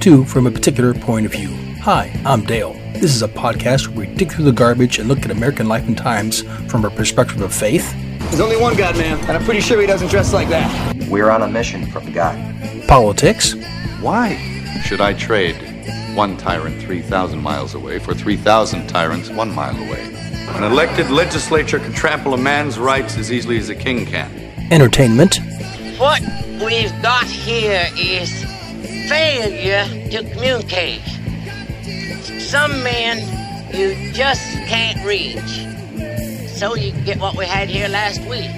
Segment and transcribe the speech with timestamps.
[0.00, 1.50] Welcome to From a Particular Point of View.
[1.82, 2.72] Hi, I'm Dale.
[2.94, 5.86] This is a podcast where we dig through the garbage and look at American life
[5.86, 6.40] and times
[6.70, 7.92] from a perspective of faith,
[8.30, 10.96] There's only one God, man, and I'm pretty sure he doesn't dress like that.
[11.10, 12.38] We're on a mission from God.
[12.88, 13.52] politics,
[14.00, 14.36] Why
[14.82, 15.56] should I trade
[16.14, 20.14] one tyrant 3,000 miles away for 3,000 tyrants one mile away?
[20.54, 24.30] An elected legislature can trample a man's rights as easily as a king can.
[24.72, 25.40] entertainment,
[25.98, 26.22] What
[26.64, 28.46] we've got here is
[29.10, 31.02] failure to communicate.
[32.38, 33.18] Some men
[33.74, 35.66] you just can't reach.
[36.56, 38.54] So you get what we had here last week,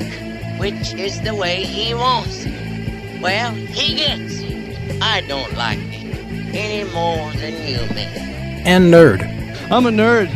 [0.60, 3.22] which is the way he wants it.
[3.22, 5.00] Well, he gets it.
[5.02, 8.66] I don't like it any more than you, man.
[8.66, 9.22] and nerd.
[9.70, 10.28] I'm a nerd.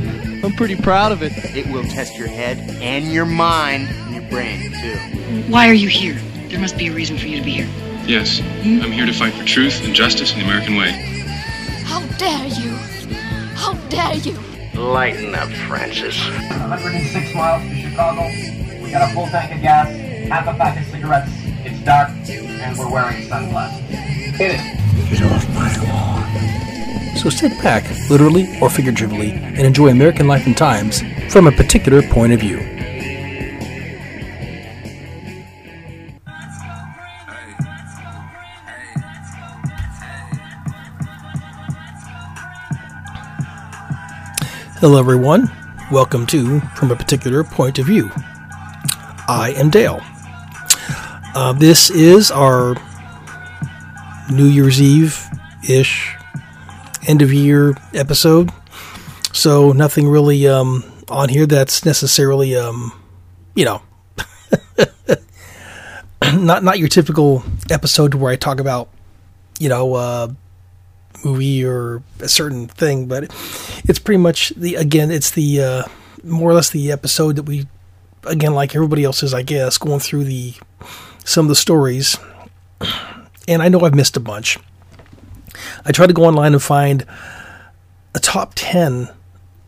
[0.42, 1.32] I'm pretty proud of it.
[1.54, 4.96] It will test your head and your mind and your brain, too.
[5.52, 6.18] Why are you here?
[6.48, 7.85] There must be a reason for you to be here.
[8.06, 10.92] Yes, I'm here to fight for truth and justice in the American way.
[11.82, 12.70] How dare you?
[13.56, 14.38] How dare you?
[14.80, 16.16] Lighten up, Francis.
[16.28, 18.22] 106 miles to Chicago.
[18.80, 19.88] We got a full tank of gas,
[20.28, 21.32] half a pack of cigarettes.
[21.64, 23.80] It's dark, and we're wearing sunglasses.
[23.90, 25.10] Hit it.
[25.10, 27.16] Get off my lawn.
[27.16, 32.02] So sit back, literally or figuratively, and enjoy American life and times from a particular
[32.02, 32.75] point of view.
[44.86, 45.50] Hello, everyone.
[45.90, 48.08] Welcome to From a Particular Point of View.
[49.26, 50.00] I am Dale.
[51.34, 52.76] Uh, this is our
[54.30, 55.20] New Year's Eve
[55.68, 56.14] ish
[57.08, 58.52] end of year episode.
[59.32, 62.92] So nothing really um, on here that's necessarily, um,
[63.56, 63.82] you know,
[66.32, 68.88] not not your typical episode where I talk about,
[69.58, 70.28] you know, uh,
[71.24, 73.24] movie or a certain thing, but
[73.84, 75.82] it's pretty much the again, it's the uh,
[76.22, 77.66] more or less the episode that we
[78.24, 80.54] again like everybody else's, I guess, going through the
[81.24, 82.18] some of the stories.
[83.48, 84.58] And I know I've missed a bunch.
[85.84, 87.06] I tried to go online and find
[88.14, 89.08] a top 10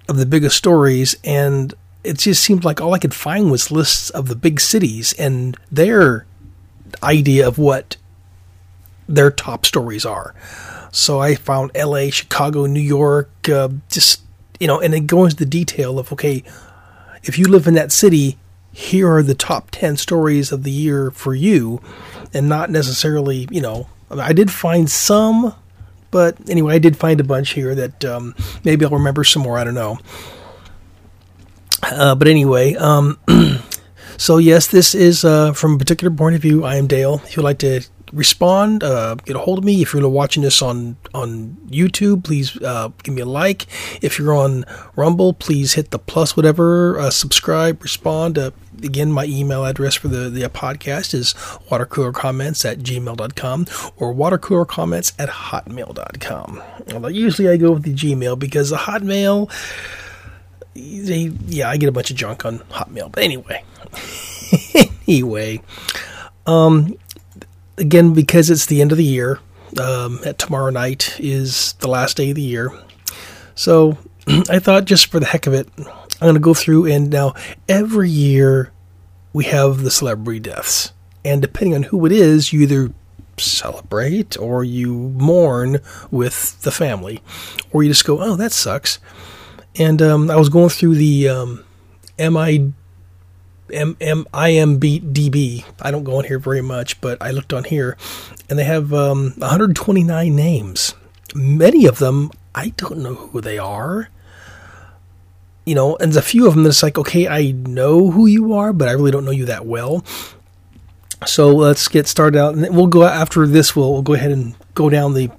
[0.08, 4.10] of the biggest stories, and it just seemed like all I could find was lists
[4.10, 6.26] of the big cities and their
[7.03, 7.97] idea of what
[9.08, 10.34] their top stories are.
[10.91, 14.22] So I found LA, Chicago, New York, uh, just,
[14.59, 16.43] you know, and it goes into the detail of, okay,
[17.25, 18.38] if you live in that city,
[18.72, 21.81] here are the top 10 stories of the year for you,
[22.32, 25.54] and not necessarily, you know, I did find some
[26.10, 28.34] but anyway, I did find a bunch here that um,
[28.65, 29.59] maybe I'll remember some more.
[29.59, 29.99] I don't know.
[31.82, 33.19] Uh, but anyway, um,
[34.16, 36.65] so yes, this is uh, from a particular point of view.
[36.65, 37.20] I am Dale.
[37.25, 37.82] If you'd like to
[38.12, 39.82] respond, uh, get a hold of me.
[39.82, 43.66] If you're watching this on on YouTube, please uh, give me a like.
[44.02, 44.64] If you're on
[44.96, 46.98] Rumble, please hit the plus whatever.
[46.98, 48.38] Uh, subscribe, respond.
[48.38, 48.50] Uh,
[48.82, 51.34] again, my email address for the, the podcast is
[51.70, 56.62] watercoolercomments at gmail.com or watercoolercomments at hotmail.com.
[56.92, 59.50] Although usually I go with the Gmail because the Hotmail,
[60.75, 63.12] they, yeah, I get a bunch of junk on Hotmail.
[63.12, 63.64] But anyway,
[65.08, 65.60] anyway,
[66.46, 66.96] um,
[67.78, 69.41] again, because it's the end of the year,
[69.81, 72.71] um, tomorrow night is the last day of the year.
[73.55, 73.99] So
[74.49, 75.87] I thought just for the heck of it, I'm
[76.21, 77.34] going to go through and now
[77.69, 78.72] every year
[79.33, 80.93] we have the celebrity deaths.
[81.25, 82.93] And depending on who it is, you either
[83.37, 85.78] celebrate or you mourn
[86.11, 87.22] with the family
[87.71, 88.99] or you just go, oh, that sucks.
[89.77, 91.64] And um, I was going through the um,
[92.19, 92.73] MI,
[93.73, 95.65] M, M, IMDB.
[95.81, 97.97] I don't go on here very much, but I looked on here
[98.49, 100.94] and they have um, 129 names.
[101.35, 104.09] Many of them, I don't know who they are
[105.69, 108.55] you know, and there's a few of them that's like, okay, I know who you
[108.55, 110.03] are, but I really don't know you that well.
[111.26, 113.76] So let's get started out, and we'll go after this.
[113.76, 115.31] We'll, we'll go ahead and go down the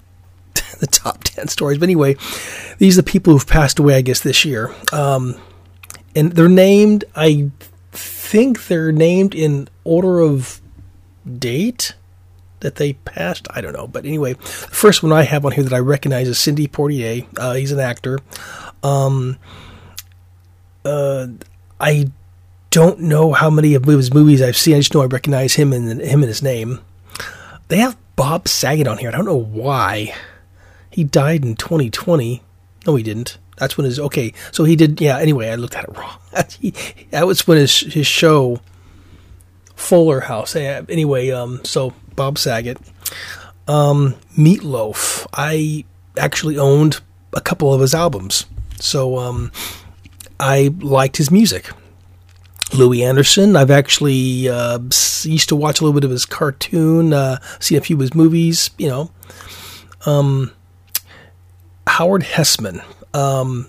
[0.79, 1.79] the top ten stories.
[1.79, 2.15] But anyway,
[2.77, 5.35] these are the people who've passed away, I guess, this year, um,
[6.15, 7.05] and they're named.
[7.15, 7.49] I
[8.29, 10.61] think they're named in order of
[11.39, 11.95] date
[12.59, 13.47] that they passed.
[13.49, 16.27] I don't know, but anyway, the first one I have on here that I recognize
[16.27, 17.25] is Sidney Poitier.
[17.39, 18.19] Uh, he's an actor.
[18.83, 19.37] Um,
[20.85, 21.25] uh,
[21.79, 22.11] I
[22.69, 24.75] don't know how many of his movies I've seen.
[24.75, 26.81] I just know I recognize him and him and his name.
[27.69, 29.09] They have Bob Saget on here.
[29.09, 30.13] I don't know why.
[30.91, 32.43] He died in 2020.
[32.85, 33.39] No, he didn't.
[33.59, 34.33] That's when his okay.
[34.51, 34.99] So he did.
[35.01, 35.17] Yeah.
[35.17, 36.17] Anyway, I looked at it wrong.
[36.59, 36.73] he,
[37.11, 38.61] that was when his his show
[39.75, 40.55] Fuller House.
[40.55, 42.77] Anyway, um, so Bob Saget.
[43.67, 45.27] Um, Meatloaf.
[45.33, 45.85] I
[46.17, 47.01] actually owned
[47.33, 48.45] a couple of his albums,
[48.79, 49.51] so um,
[50.39, 51.69] I liked his music.
[52.73, 53.55] Louie Anderson.
[53.55, 54.79] I've actually uh,
[55.23, 58.13] used to watch a little bit of his cartoon, uh, seen a few of his
[58.13, 58.69] movies.
[58.77, 59.11] You know,
[60.05, 60.51] um,
[61.87, 62.83] Howard Hesseman.
[63.13, 63.67] Um,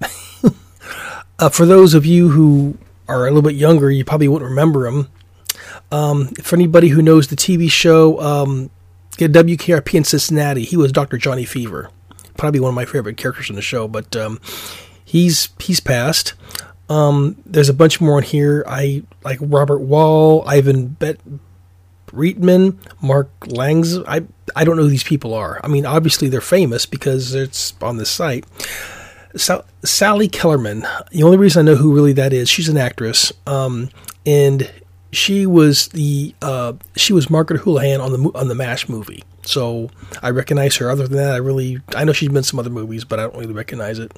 [1.38, 2.78] uh, for those of you who
[3.08, 5.08] are a little bit younger, you probably wouldn't remember him.
[5.92, 8.70] Um, for anybody who knows the TV show um,
[9.12, 11.18] WKRP in Cincinnati, he was Dr.
[11.18, 11.90] Johnny Fever.
[12.36, 14.40] Probably one of my favorite characters in the show, but um,
[15.04, 16.34] he's he's passed.
[16.88, 18.64] Um, there's a bunch more in here.
[18.66, 21.18] I like Robert Wall, Ivan Bet
[22.14, 23.98] Reitman, Mark Langs.
[23.98, 24.22] I
[24.56, 25.60] I don't know who these people are.
[25.64, 28.44] I mean, obviously they're famous because it's on this site.
[29.36, 30.86] Sally Kellerman.
[31.10, 33.90] The only reason I know who really that is, she's an actress, um,
[34.24, 34.70] and
[35.10, 39.24] she was the uh, she was Margaret Houlihan on the on the Mash movie.
[39.42, 39.90] So
[40.22, 40.90] I recognize her.
[40.90, 43.24] Other than that, I really I know she's been in some other movies, but I
[43.24, 44.12] don't really recognize it.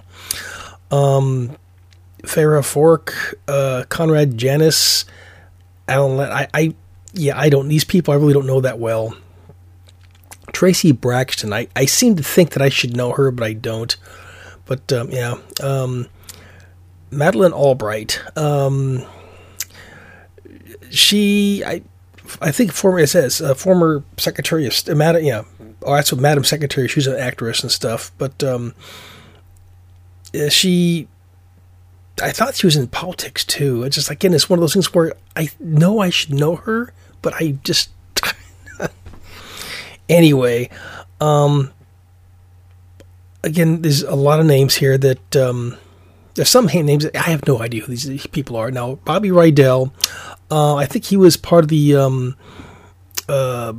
[0.90, 1.56] Um,
[2.24, 5.04] Fawcett, uh, Conrad Janis,
[5.88, 6.20] Alan.
[6.20, 6.74] I, I
[7.16, 7.68] yeah, I don't.
[7.68, 9.16] These people I really don't know that well.
[10.52, 11.52] Traci Braxton.
[11.52, 13.94] I, I seem to think that I should know her, but I don't.
[14.64, 16.08] But um, yeah, um,
[17.10, 18.20] Madeleine Albright.
[18.36, 19.04] Um,
[20.90, 21.82] she, I,
[22.40, 24.96] I think former it says uh, former Secretary of.
[24.96, 25.42] Madam, yeah,
[25.82, 26.88] oh, that's what Madam Secretary.
[26.88, 28.74] She's an actress and stuff, but um,
[30.48, 31.08] she.
[32.22, 33.82] I thought she was in politics too.
[33.82, 36.94] It's just again, it's one of those things where I know I should know her,
[37.26, 37.90] but I just
[40.08, 40.70] anyway.
[41.20, 41.72] Um,
[43.42, 45.76] again, there's a lot of names here that um,
[46.34, 48.70] there's some names that I have no idea who these people are.
[48.70, 49.90] Now, Bobby Rydell,
[50.52, 52.36] uh, I think he was part of the um,
[53.28, 53.72] uh,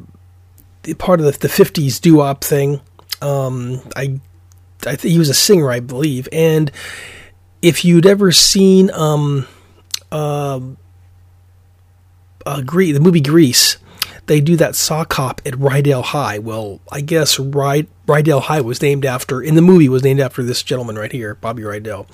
[0.97, 2.81] part of the, the 50s doo-wop thing.
[3.21, 4.19] Um, I
[4.85, 6.27] I he was a singer, I believe.
[6.33, 6.69] And
[7.61, 9.47] if you'd ever seen um,
[10.11, 10.59] uh,
[12.47, 13.77] uh, Grease, the movie Grease,
[14.27, 16.39] they do that sock hop at Rydell High.
[16.39, 20.43] Well, I guess Ryd- Rydell High was named after, in the movie, was named after
[20.43, 22.07] this gentleman right here, Bobby Rydell.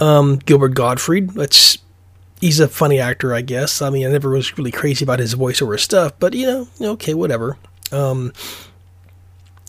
[0.00, 1.78] Um, Gilbert Gottfried, that's,
[2.40, 3.82] he's a funny actor, I guess.
[3.82, 7.14] I mean, I never was really crazy about his voiceover stuff, but, you know, okay,
[7.14, 7.58] whatever.
[7.92, 8.32] Um,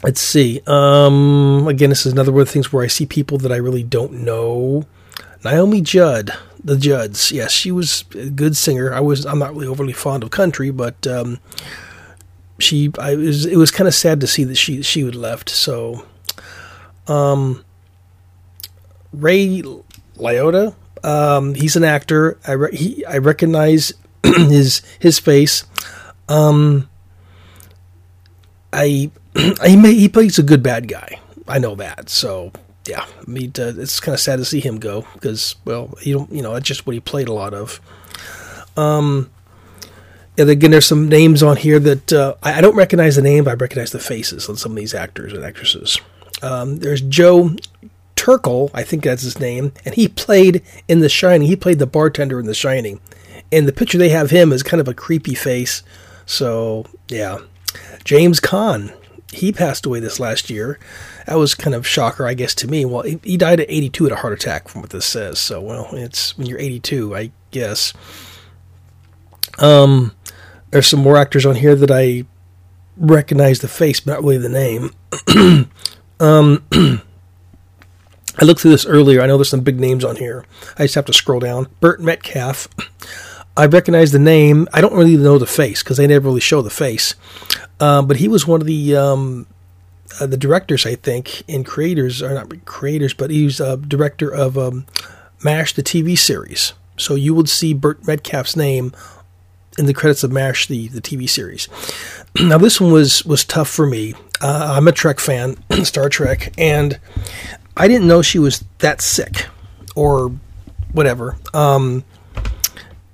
[0.03, 0.61] let's see.
[0.67, 3.57] Um, again, this is another one of the things where I see people that I
[3.57, 4.85] really don't know.
[5.43, 6.31] Naomi Judd,
[6.63, 7.31] the Judds.
[7.31, 8.93] Yes, she was a good singer.
[8.93, 11.39] I was I'm not really overly fond of country, but um,
[12.59, 15.49] she I was it was kind of sad to see that she she had left.
[15.49, 16.05] So,
[17.07, 17.63] um,
[19.11, 19.63] Ray
[20.17, 22.37] Liotta, um, he's an actor.
[22.47, 23.93] I re- he I recognize
[24.23, 25.63] his his face.
[26.29, 26.87] Um,
[28.71, 29.11] I
[29.65, 31.19] he may, he plays a good bad guy.
[31.47, 32.09] I know that.
[32.09, 32.51] So
[32.85, 36.17] yeah, I mean, uh, it's kind of sad to see him go because, well, you
[36.17, 37.79] don't, you know, that's just what he played a lot of.
[38.75, 39.29] Um,
[40.37, 43.43] and again, there's some names on here that uh, I, I, don't recognize the name,
[43.43, 45.99] but I recognize the faces on some of these actors and actresses.
[46.41, 47.55] Um, there's Joe
[48.15, 51.47] Turkel, I think that's his name, and he played in The Shining.
[51.47, 52.99] He played the bartender in The Shining,
[53.51, 55.83] and the picture they have him is kind of a creepy face.
[56.25, 57.39] So yeah,
[58.03, 58.93] James Caan,
[59.31, 60.77] he passed away this last year
[61.25, 62.85] that was kind of shocker, I guess, to me.
[62.85, 65.39] Well, he, he died at 82 at a heart attack, from what this says.
[65.39, 67.93] So, well, it's when you're 82, I guess.
[69.59, 70.13] Um,
[70.71, 72.25] there's some more actors on here that I
[72.97, 74.91] recognize the face, but not really the name.
[76.19, 76.63] um,
[78.39, 79.21] I looked through this earlier.
[79.21, 80.45] I know there's some big names on here.
[80.77, 81.67] I just have to scroll down.
[81.79, 82.67] Burt Metcalf.
[83.61, 84.67] I recognize the name.
[84.73, 87.13] I don't really know the face because they never really show the face.
[87.79, 89.45] Uh, but he was one of the um,
[90.19, 94.33] uh, the directors, I think, and creators are not creators, but he was a director
[94.33, 94.87] of um,
[95.43, 96.73] MASH, the TV series.
[96.97, 98.93] So you would see Burt Metcalf's name
[99.77, 101.67] in the credits of MASH, the, the TV series.
[102.41, 104.15] now, this one was, was tough for me.
[104.41, 106.99] Uh, I'm a Trek fan, Star Trek, and
[107.77, 109.45] I didn't know she was that sick
[109.95, 110.31] or
[110.93, 111.37] whatever.
[111.53, 112.03] Um,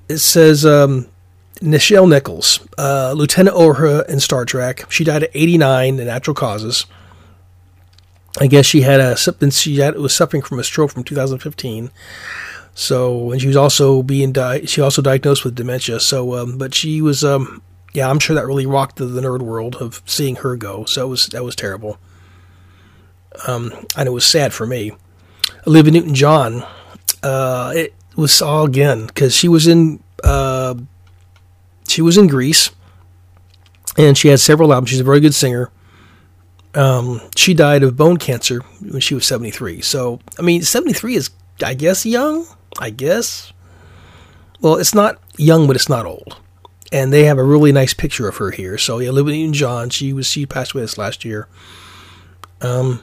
[0.09, 1.07] it says um,
[1.55, 4.85] Nichelle Nichols, uh, Lieutenant Uhura in Star Trek.
[4.89, 6.85] She died at 89 in natural causes.
[8.39, 11.89] I guess she had a something she had, was suffering from a stroke from 2015.
[12.75, 15.99] So, and she was also being di- she also diagnosed with dementia.
[15.99, 19.41] So, um, but she was, um, yeah, I'm sure that really rocked the, the, nerd
[19.41, 20.85] world of seeing her go.
[20.85, 21.97] So it was that was terrible.
[23.47, 24.91] Um, and it was sad for me.
[25.65, 26.63] Olivia Newton John,
[27.23, 30.75] uh, it was all again because she was in uh,
[31.87, 32.71] she was in Grease,
[33.97, 34.89] and she had several albums.
[34.89, 35.71] She's a very good singer.
[36.73, 39.81] Um, she died of bone cancer when she was 73.
[39.81, 41.29] So, I mean, 73 is,
[41.63, 42.45] I guess, young.
[42.79, 43.51] I guess.
[44.61, 46.37] Well, it's not young, but it's not old.
[46.91, 48.77] And they have a really nice picture of her here.
[48.77, 49.89] So, yeah, Olivia Newton-John.
[49.89, 51.47] She was she passed away this last year.
[52.61, 53.01] Um,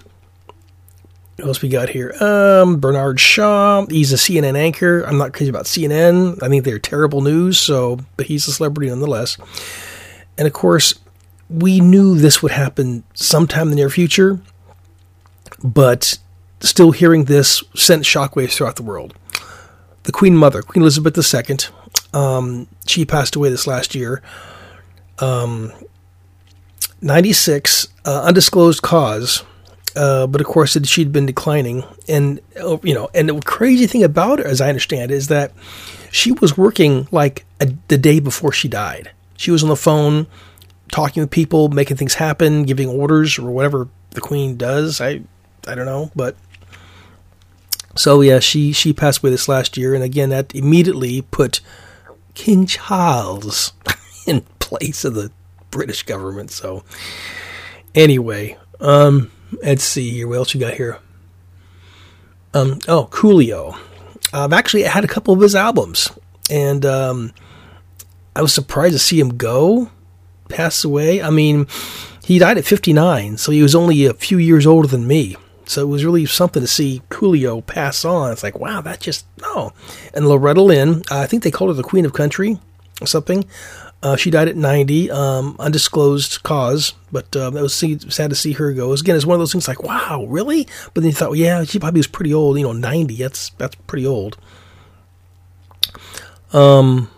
[1.37, 2.15] what else we got here?
[2.21, 3.87] Um, Bernard Shaw.
[3.87, 5.03] He's a CNN anchor.
[5.03, 6.43] I'm not crazy about CNN.
[6.43, 7.59] I think they're terrible news.
[7.59, 9.37] So, but he's a celebrity nonetheless.
[10.39, 10.95] And of course,
[11.51, 14.41] we knew this would happen sometime in the near future,
[15.63, 16.19] but
[16.61, 19.15] still hearing this sent shockwaves throughout the world.
[20.05, 21.57] The Queen Mother, Queen Elizabeth II,
[22.13, 24.23] um, she passed away this last year.
[25.19, 25.73] Um,
[27.01, 29.45] 96, uh, undisclosed cause,
[29.97, 31.85] uh, but of course she'd been declining.
[32.09, 35.53] And, uh, you know, and the crazy thing about her, as I understand, is that
[36.11, 39.11] she was working like a, the day before she died.
[39.37, 40.27] She was on the phone
[40.93, 45.01] talking with people, making things happen, giving orders or whatever the queen does.
[45.01, 45.23] I
[45.67, 46.37] I don't know, but
[47.97, 51.61] so yeah, she she passed away this last year, and again that immediately put
[52.35, 53.73] King Charles
[54.27, 55.31] in place of the
[55.71, 56.51] British government.
[56.51, 56.85] So
[57.95, 59.31] anyway, um,
[59.63, 60.29] let's see here.
[60.29, 60.99] What else you got here?
[62.53, 63.77] Um, oh, Coolio.
[64.33, 66.11] I've actually had a couple of his albums,
[66.51, 67.33] and um,
[68.35, 69.91] I was surprised to see him go,
[70.49, 71.23] pass away.
[71.23, 71.67] I mean,
[72.25, 75.37] he died at 59, so he was only a few years older than me.
[75.67, 78.33] So it was really something to see Coolio pass on.
[78.33, 79.73] It's like, wow, that just, no.
[80.13, 82.59] And Loretta Lynn, I think they called her the Queen of Country
[83.01, 83.45] or something.
[84.05, 88.71] Uh, she died at 90, um, undisclosed cause, but uh, was sad to see her
[88.75, 88.93] go.
[88.93, 90.69] Again, it's one of those things like, wow, really?
[90.93, 92.59] But then you thought, well, yeah, she probably was pretty old.
[92.59, 94.37] You know, 90, that's that's pretty old.
[96.53, 97.11] Um,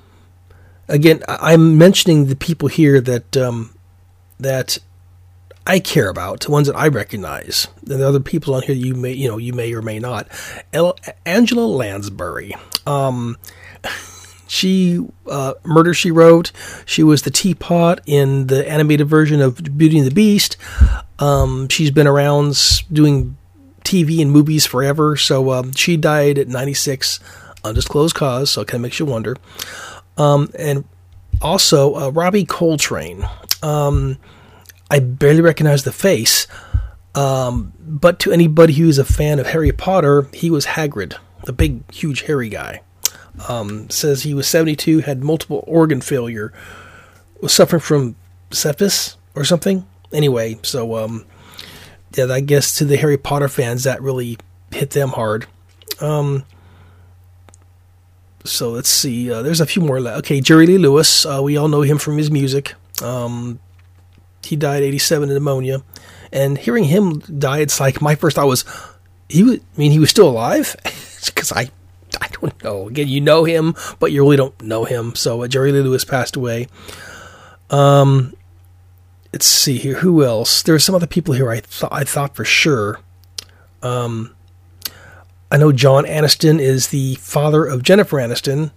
[0.86, 3.74] again, I'm mentioning the people here that um,
[4.38, 4.78] that
[5.66, 7.66] I care about, the ones that I recognize.
[7.80, 10.28] And the other people on here you may you know you may or may not.
[10.72, 12.54] El- Angela Lansbury.
[12.86, 13.36] Um,
[14.46, 16.52] she uh, Murder She Wrote.
[16.84, 20.56] She was the teapot in the animated version of Beauty and the Beast.
[21.18, 22.56] Um, she's been around
[22.92, 23.36] doing
[23.82, 25.16] TV and movies forever.
[25.16, 27.20] So um, she died at 96,
[27.64, 28.50] undisclosed cause.
[28.50, 29.36] So it kind of makes you wonder.
[30.16, 30.84] Um, and
[31.40, 33.28] also, uh, Robbie Coltrane.
[33.62, 34.18] Um,
[34.90, 36.46] I barely recognize the face,
[37.14, 41.90] um, but to anybody who's a fan of Harry Potter, he was Hagrid, the big,
[41.92, 42.82] huge, hairy guy.
[43.48, 46.52] Um, says he was 72, had multiple organ failure,
[47.40, 48.16] was suffering from
[48.50, 49.86] sepsis or something.
[50.12, 51.26] Anyway, so um,
[52.14, 54.38] yeah, I guess to the Harry Potter fans, that really
[54.72, 55.46] hit them hard.
[56.00, 56.44] Um,
[58.44, 59.30] so let's see.
[59.30, 59.98] Uh, there's a few more.
[59.98, 61.26] Okay, Jerry Lee Lewis.
[61.26, 62.74] Uh, we all know him from his music.
[63.02, 63.58] Um,
[64.42, 65.82] he died 87 of pneumonia,
[66.32, 68.64] and hearing him die, it's like my first thought was,
[69.28, 69.56] he was.
[69.58, 70.76] I mean, he was still alive
[71.26, 71.70] because I, I
[72.40, 72.88] don't know.
[72.88, 75.14] Again, you know him, but you really don't know him.
[75.14, 76.68] So uh, Jerry Lee Lewis passed away.
[77.70, 78.34] Um,
[79.32, 79.96] let's see here.
[79.96, 80.62] Who else?
[80.62, 81.50] There are some other people here.
[81.50, 83.00] I thought I thought for sure.
[83.82, 84.34] Um,
[85.50, 88.72] I know John Aniston is the father of Jennifer Aniston.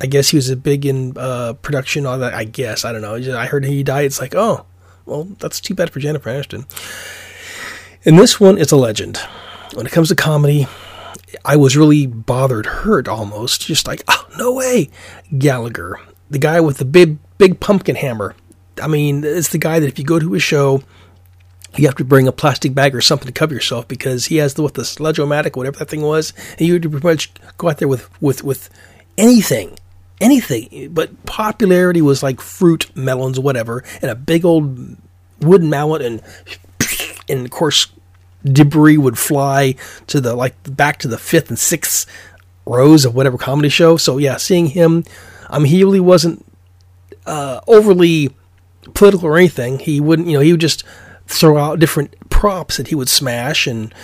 [0.00, 2.34] I guess he was a big in uh, production on that.
[2.34, 3.14] I guess I don't know.
[3.36, 4.06] I heard he died.
[4.06, 4.66] It's like, oh,
[5.06, 6.66] well, that's too bad for Jennifer Aniston.
[8.04, 9.18] And this one is a legend.
[9.74, 10.66] When it comes to comedy,
[11.44, 14.90] I was really bothered, hurt almost, just like, oh, no way.
[15.36, 16.00] Gallagher,
[16.30, 18.34] the guy with the big, big pumpkin hammer.
[18.82, 20.82] I mean, it's the guy that if you go to his show,
[21.76, 24.54] you have to bring a plastic bag or something to cover yourself because he has
[24.54, 27.70] the with the sledge-o-matic, whatever that thing was, and you had to pretty much go
[27.70, 28.68] out there with with with
[29.16, 29.78] anything,
[30.20, 30.90] anything.
[30.92, 34.96] But popularity was like fruit, melons, whatever, and a big old
[35.40, 36.22] wooden mallet, and
[37.28, 37.86] and of course
[38.44, 39.74] debris would fly
[40.08, 42.06] to the like back to the fifth and sixth
[42.66, 43.96] rows of whatever comedy show.
[43.96, 45.04] So yeah, seeing him,
[45.58, 46.44] mean, he really wasn't
[47.26, 48.34] uh, overly
[48.94, 49.78] political or anything.
[49.78, 50.84] He wouldn't, you know, he would just
[51.26, 53.94] throw out different props that he would smash, and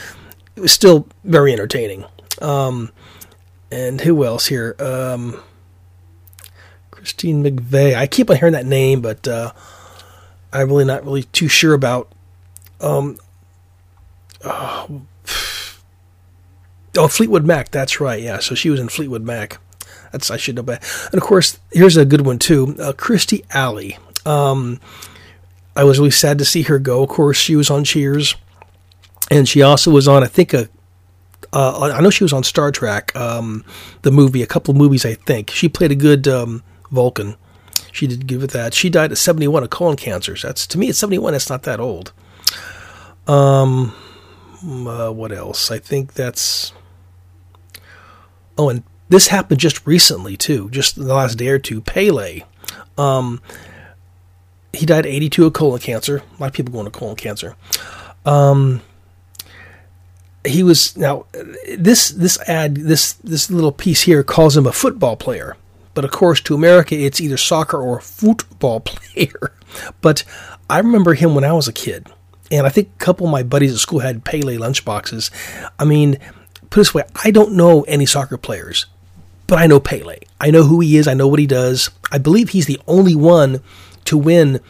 [0.57, 2.05] it was still very entertaining.
[2.41, 2.91] Um,
[3.71, 4.77] and who else here?
[4.79, 5.41] Um,
[6.91, 7.95] Christine McVie.
[7.95, 9.53] I keep on hearing that name, but uh,
[10.53, 12.11] I'm really not really too sure about.
[12.81, 13.19] Um,
[14.45, 15.03] oh,
[16.97, 17.71] oh, Fleetwood Mac.
[17.71, 18.23] That's right.
[18.23, 19.59] Yeah, so she was in Fleetwood Mac.
[20.13, 20.85] That's I should know better.
[21.13, 22.77] And of course, here's a good one too.
[22.79, 23.99] Uh, Kirstie Alley.
[24.25, 24.81] Um,
[25.77, 27.03] I was really sad to see her go.
[27.03, 28.35] Of course, she was on Cheers,
[29.31, 30.69] and she also was on, I think, a.
[31.53, 33.65] Uh, I know she was on Star Trek, um,
[34.03, 35.51] the movie, a couple of movies, I think.
[35.51, 37.37] She played a good um, Vulcan.
[37.91, 38.75] she did give it that.
[38.75, 40.43] She died at 71 of colon cancers.
[40.43, 41.33] That's to me at 71.
[41.33, 42.13] That's not that old.
[43.27, 43.95] Um,
[44.65, 45.71] uh, what else?
[45.71, 46.73] I think that's.
[48.57, 51.81] Oh, and this happened just recently too, just the last day or two.
[51.81, 52.43] Pele,
[52.97, 53.41] um,
[54.73, 56.19] he died at 82 of colon cancer.
[56.19, 57.57] A lot of people going to colon cancer.
[58.27, 58.83] Um,
[60.45, 61.27] he was now
[61.77, 65.57] this this ad this this little piece here calls him a football player,
[65.95, 69.53] but of course to America it's either soccer or football player.
[70.01, 70.25] but
[70.69, 72.09] I remember him when I was a kid,
[72.51, 75.31] and I think a couple of my buddies at school had Pele lunchboxes.
[75.79, 76.19] I mean,
[76.71, 78.87] put this way, I don't know any soccer players,
[79.47, 80.19] but I know Pele.
[80.41, 81.09] I know who he is.
[81.09, 81.91] I know what he does.
[82.11, 83.61] I believe he's the only one
[84.07, 84.61] to win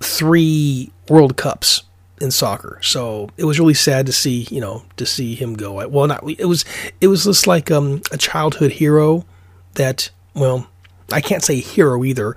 [0.00, 1.82] three World Cups
[2.20, 2.78] in soccer.
[2.82, 5.86] So it was really sad to see, you know, to see him go.
[5.88, 6.64] Well, not it was
[7.00, 9.24] it was just like um, a childhood hero
[9.74, 10.68] that well,
[11.10, 12.36] I can't say hero either.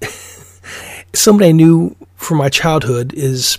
[1.12, 3.58] Somebody I knew from my childhood is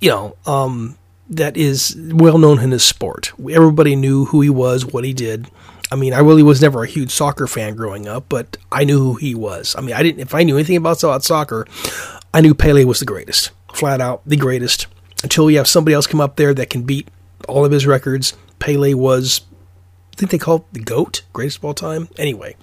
[0.00, 0.96] you know, um,
[1.28, 3.32] that is well known in his sport.
[3.38, 5.48] Everybody knew who he was, what he did.
[5.92, 8.98] I mean, I really was never a huge soccer fan growing up, but I knew
[8.98, 9.74] who he was.
[9.76, 10.20] I mean, I didn't.
[10.20, 11.66] If I knew anything about, about soccer,
[12.32, 14.86] I knew Pele was the greatest flat out the greatest.
[15.22, 17.08] Until we have somebody else come up there that can beat
[17.48, 19.42] all of his records, Pele was,
[20.12, 22.08] I think they call it the GOAT, greatest of all time.
[22.18, 22.56] Anyway,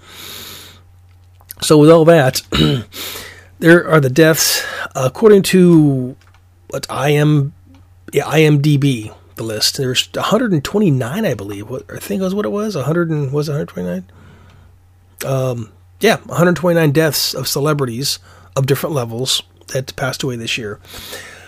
[1.62, 2.42] so with all that,
[3.60, 4.66] there are the deaths.
[4.96, 6.16] According to
[6.70, 7.54] what I am,
[8.12, 11.70] yeah, IMDb, the list, there's 129, I believe.
[11.70, 12.76] What I think was what it was.
[12.76, 14.06] 100 and was 129?
[15.26, 18.20] Um, yeah, 129 deaths of celebrities
[18.56, 20.80] of different levels that passed away this year.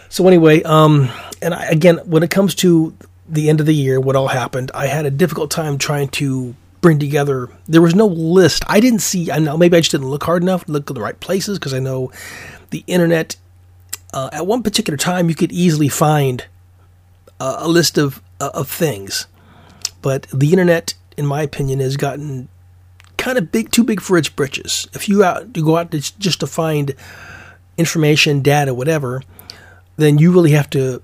[0.10, 1.10] So anyway, um,
[1.41, 2.95] and I, again, when it comes to
[3.27, 6.55] the end of the year, what all happened, I had a difficult time trying to
[6.82, 7.49] bring together.
[7.67, 8.63] There was no list.
[8.67, 9.32] I didn't see.
[9.32, 11.73] I know maybe I just didn't look hard enough, look at the right places because
[11.73, 12.12] I know
[12.71, 13.36] the internet.
[14.13, 16.45] Uh, at one particular time, you could easily find
[17.39, 19.28] uh, a list of uh, of things,
[20.02, 22.48] but the internet, in my opinion, has gotten
[23.17, 24.88] kind of big, too big for its britches.
[24.93, 26.95] If you out you go out to, just to find
[27.78, 29.22] information, data, whatever,
[29.98, 31.02] then you really have to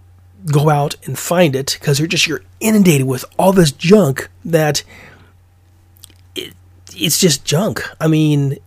[0.51, 4.83] go out and find it because you're just you're inundated with all this junk that
[6.35, 6.53] it,
[6.95, 7.83] it's just junk.
[7.99, 8.57] I mean,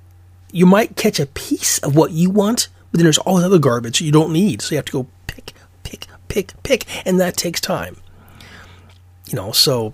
[0.52, 4.00] you might catch a piece of what you want, then there's all this other garbage
[4.00, 4.62] you don't need.
[4.62, 7.96] So you have to go pick, pick, pick, pick, and that takes time.
[9.26, 9.92] You know, so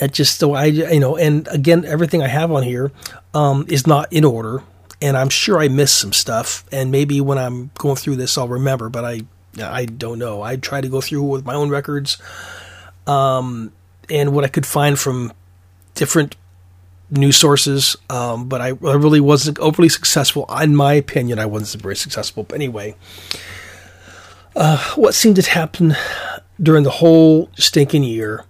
[0.00, 2.90] that just so I you know, and again, everything I have on here
[3.32, 4.62] um, is not in order
[5.00, 6.64] and I'm sure I missed some stuff.
[6.72, 8.88] And maybe when I'm going through this, I'll remember.
[8.88, 9.22] But I,
[9.60, 10.42] I don't know.
[10.42, 12.18] I try to go through with my own records,
[13.06, 13.72] um,
[14.10, 15.32] and what I could find from
[15.94, 16.36] different
[17.10, 17.96] news sources.
[18.10, 20.46] Um, but I, I, really wasn't overly successful.
[20.60, 22.44] In my opinion, I wasn't very successful.
[22.44, 22.96] But anyway,
[24.54, 25.96] uh, what seemed to happen
[26.60, 28.44] during the whole stinking year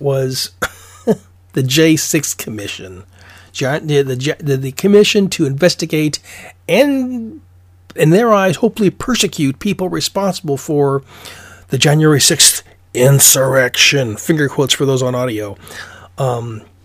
[0.00, 0.52] was
[1.52, 3.04] the J6 Commission
[3.52, 6.18] the, the, the commission to investigate
[6.68, 7.40] and,
[7.94, 11.02] in their eyes, hopefully persecute people responsible for
[11.68, 12.62] the January 6th
[12.94, 14.16] insurrection.
[14.16, 15.56] Finger quotes for those on audio.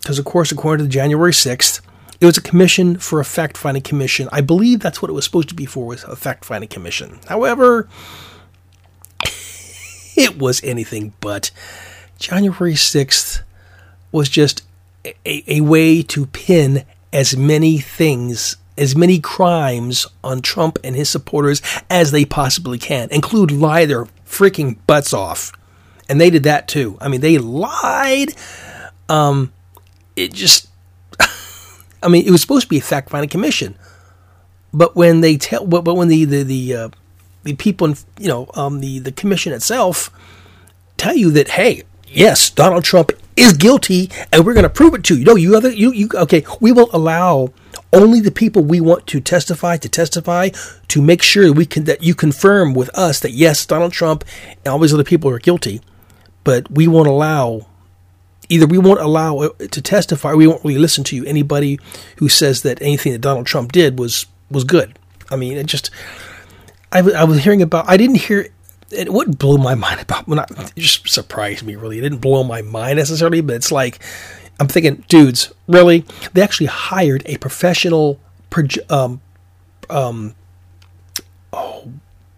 [0.08, 1.82] Because, of course, according to January 6th,
[2.22, 4.30] it was a commission for a fact finding commission.
[4.32, 7.20] I believe that's what it was supposed to be for, was a fact finding commission.
[7.28, 7.90] However,
[10.16, 11.52] it was anything but.
[12.20, 13.42] January 6th
[14.14, 14.64] was just
[15.04, 21.10] a, a way to pin as many things, as many crimes on Trump and his
[21.10, 25.52] supporters as they possibly can, include lie their freaking butts off.
[26.08, 26.98] And they did that too.
[27.02, 28.34] I mean, they lied.
[29.10, 29.52] Um,
[30.18, 30.68] it just,
[32.04, 33.76] I mean, it was supposed to be a fact finding commission,
[34.74, 36.90] but when they tell, but, but when the the the uh,
[37.44, 40.10] the people, in, you know, um, the the commission itself
[40.98, 45.04] tell you that hey, yes, Donald Trump is guilty, and we're going to prove it
[45.06, 45.24] to you.
[45.24, 46.44] No, you other you you okay.
[46.60, 47.54] We will allow
[47.94, 50.50] only the people we want to testify to testify
[50.88, 54.26] to make sure we can that you confirm with us that yes, Donald Trump
[54.66, 55.82] and all these other people are guilty,
[56.44, 57.68] but we won't allow
[58.50, 60.34] either we won't allow to testify.
[60.34, 61.26] We won't really listen to you.
[61.26, 61.80] Anybody
[62.18, 64.98] who says that anything that Donald Trump did was was good.
[65.30, 65.90] I mean, it just.
[66.92, 67.90] I, I was hearing about.
[67.90, 68.48] I didn't hear
[68.92, 72.00] it wouldn't blow my mind about not it just surprised me really.
[72.00, 74.00] It didn't blow my mind necessarily, but it's like
[74.60, 76.06] I'm thinking, dudes, really?
[76.34, 78.20] They actually hired a professional
[78.90, 79.22] um
[79.90, 80.34] um
[81.54, 81.92] oh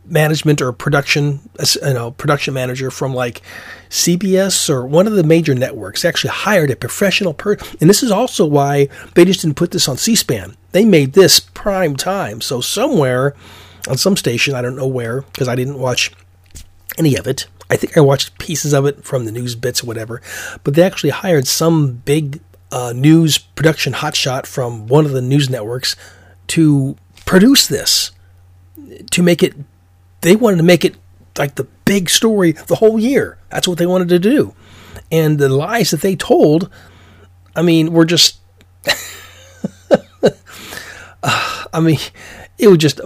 [0.10, 1.40] management or production,
[1.82, 3.42] you know, production manager from like
[3.90, 7.68] CBS or one of the major networks actually hired a professional person.
[7.82, 10.56] And this is also why they just didn't put this on C-SPAN.
[10.72, 12.42] They made this prime time.
[12.42, 13.36] So somewhere
[13.88, 16.12] on some station, I don't know where, because I didn't watch
[16.98, 17.48] any of it.
[17.70, 20.22] I think I watched pieces of it from the news bits or whatever.
[20.64, 22.42] But they actually hired some big
[22.72, 25.96] uh, news production hotshot from one of the news networks
[26.48, 26.96] to
[27.26, 28.12] produce this,
[29.12, 29.56] to make it.
[30.22, 30.96] They wanted to make it
[31.38, 33.38] like the big story the whole year.
[33.50, 34.54] That's what they wanted to do.
[35.12, 36.70] And the lies that they told,
[37.56, 38.40] I mean, were just.
[41.72, 42.00] I mean,
[42.58, 43.02] it was just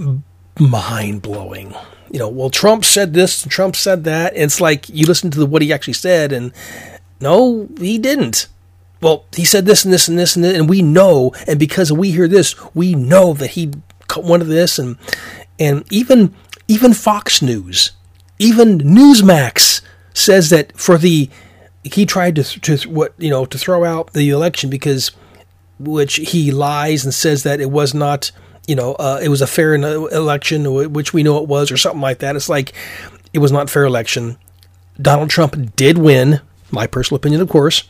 [0.60, 1.76] mind blowing.
[2.12, 4.34] You know, well, Trump said this and Trump said that.
[4.34, 6.54] And it's like you listen to the, what he actually said, and
[7.20, 8.48] no, he didn't.
[9.02, 11.92] Well, he said this and this and this and this, and we know, and because
[11.92, 13.72] we hear this, we know that he
[14.16, 14.98] wanted this, and
[15.60, 16.34] and even
[16.68, 17.92] even Fox News,
[18.40, 19.82] even Newsmax
[20.14, 21.30] says that for the
[21.84, 25.12] he tried to to what you know to throw out the election because
[25.80, 28.32] which he lies and says that it was not
[28.68, 32.02] you know uh, it was a fair election which we know it was or something
[32.02, 32.36] like that.
[32.36, 32.74] It's like
[33.34, 34.38] it was not fair election.
[35.02, 37.84] Donald trump did win my personal opinion of course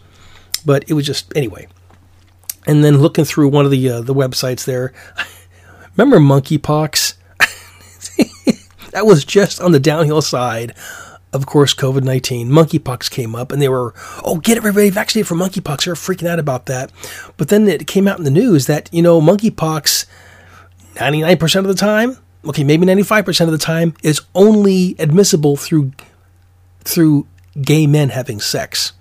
[0.65, 1.67] but it was just anyway.
[2.65, 4.93] And then looking through one of the uh, the websites there
[5.97, 7.15] remember monkeypox
[8.93, 10.73] that was just on the downhill side
[11.34, 15.36] of course, COVID 19, monkeypox came up, and they were, oh, get everybody vaccinated for
[15.36, 15.86] monkeypox.
[15.86, 16.91] They were freaking out about that.
[17.38, 20.06] But then it came out in the news that, you know, monkeypox,
[20.95, 25.91] 99% of the time, okay, maybe 95% of the time, is only admissible through,
[26.84, 27.25] through
[27.60, 28.93] gay men having sex.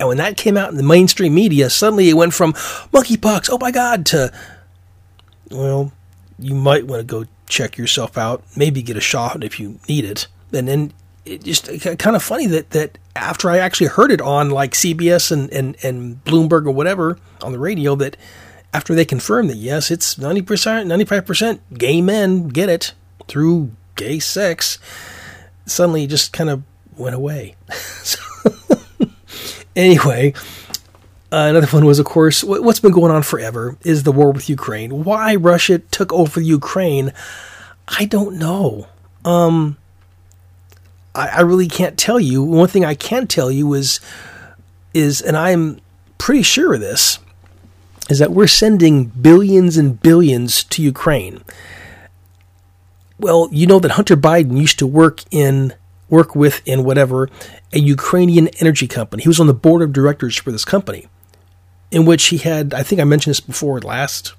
[0.00, 3.58] And when that came out in the mainstream media, suddenly it went from monkeypox, oh
[3.58, 4.32] my God, to,
[5.50, 5.92] well,
[6.38, 10.04] you might want to go check yourself out, maybe get a shot if you need
[10.04, 10.26] it.
[10.52, 10.92] And then
[11.24, 15.30] it just kind of funny that that after I actually heard it on like CBS
[15.30, 18.16] and, and, and Bloomberg or whatever on the radio, that
[18.72, 22.92] after they confirmed that yes, it's 90%, 95% gay men get it
[23.28, 24.78] through gay sex,
[25.66, 26.62] suddenly it just kind of
[26.96, 27.54] went away.
[28.02, 28.18] so,
[29.76, 30.34] anyway,
[31.34, 34.48] uh, another one was, of course, what's been going on forever is the war with
[34.48, 35.02] Ukraine.
[35.02, 37.12] Why Russia took over Ukraine,
[37.88, 38.86] I don't know.
[39.24, 39.76] Um,
[41.12, 42.40] I, I really can't tell you.
[42.40, 43.98] One thing I can tell you is
[44.92, 45.80] is, and I'm
[46.18, 47.18] pretty sure of this,
[48.08, 51.42] is that we're sending billions and billions to Ukraine.
[53.18, 55.74] Well, you know that Hunter Biden used to work in
[56.08, 57.28] work with in whatever
[57.72, 59.24] a Ukrainian energy company.
[59.24, 61.08] He was on the board of directors for this company,
[61.90, 64.34] in which he had I think I mentioned this before last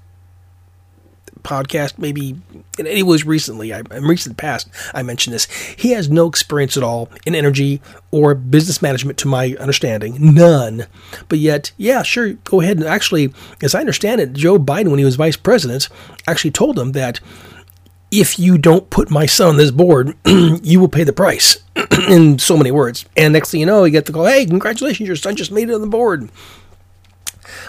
[1.46, 2.36] podcast, maybe
[2.76, 5.44] it was recently, I, in recent past, I mentioned this.
[5.76, 7.80] He has no experience at all in energy
[8.10, 10.86] or business management, to my understanding, none.
[11.28, 12.78] But yet, yeah, sure, go ahead.
[12.78, 13.32] And actually,
[13.62, 15.88] as I understand it, Joe Biden, when he was vice president,
[16.26, 17.20] actually told him that
[18.10, 21.58] if you don't put my son on this board, you will pay the price
[22.08, 23.04] in so many words.
[23.16, 25.68] And next thing you know, you get the call, hey, congratulations, your son just made
[25.70, 26.28] it on the board.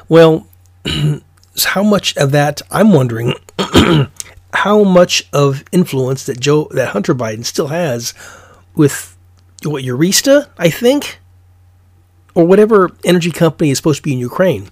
[0.08, 0.48] Well,
[1.66, 3.34] how much of that I'm wondering
[4.54, 8.14] how much of influence that Joe that Hunter Biden still has
[8.76, 9.18] with
[9.64, 11.20] what Urista, I think,
[12.36, 14.70] or whatever energy company is supposed to be in Ukraine.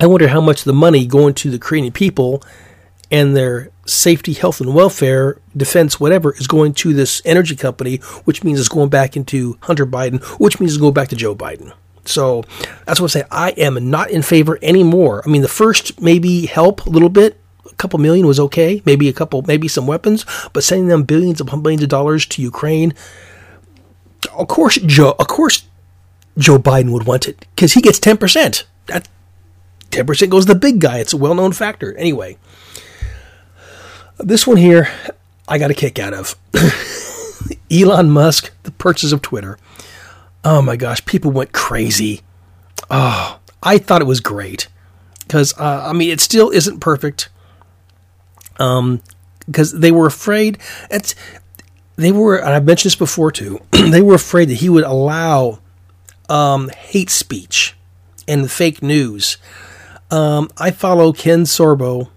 [0.00, 2.42] I wonder how much the money going to the Ukrainian people
[3.10, 8.44] and their safety, health, and welfare, defense, whatever, is going to this energy company, which
[8.44, 11.72] means it's going back into Hunter Biden, which means it's going back to Joe Biden.
[12.08, 12.44] So
[12.86, 13.26] that's what I say.
[13.30, 15.22] I am not in favor anymore.
[15.24, 17.38] I mean, the first maybe help a little bit.
[17.70, 18.82] A couple million was okay.
[18.86, 22.42] Maybe a couple, maybe some weapons, but sending them billions upon billions of dollars to
[22.42, 22.94] Ukraine.
[24.32, 25.14] Of course, Joe.
[25.18, 25.64] Of course,
[26.38, 28.66] Joe Biden would want it because he gets ten percent.
[28.86, 29.06] That
[29.90, 30.98] ten percent goes to the big guy.
[30.98, 31.94] It's a well-known factor.
[31.96, 32.38] Anyway,
[34.18, 34.88] this one here,
[35.46, 36.36] I got a kick out of.
[37.70, 39.58] Elon Musk, the purchase of Twitter
[40.44, 42.22] oh my gosh, people went crazy.
[42.90, 44.68] Oh, I thought it was great
[45.20, 47.28] because uh, I mean it still isn't perfect.
[48.58, 49.00] Um,
[49.46, 50.58] because they were afraid.
[50.90, 51.14] It's
[51.96, 53.60] they were, and I've mentioned this before too.
[53.72, 55.58] they were afraid that he would allow
[56.28, 57.76] um, hate speech
[58.28, 59.38] and fake news.
[60.10, 62.10] Um, I follow Ken Sorbo,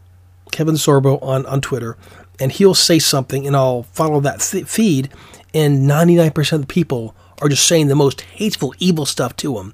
[0.52, 1.98] Kevin Sorbo on on Twitter,
[2.40, 5.10] and he'll say something, and I'll follow that th- feed,
[5.54, 9.36] and ninety nine percent of the people are just saying the most hateful, evil stuff
[9.38, 9.74] to him.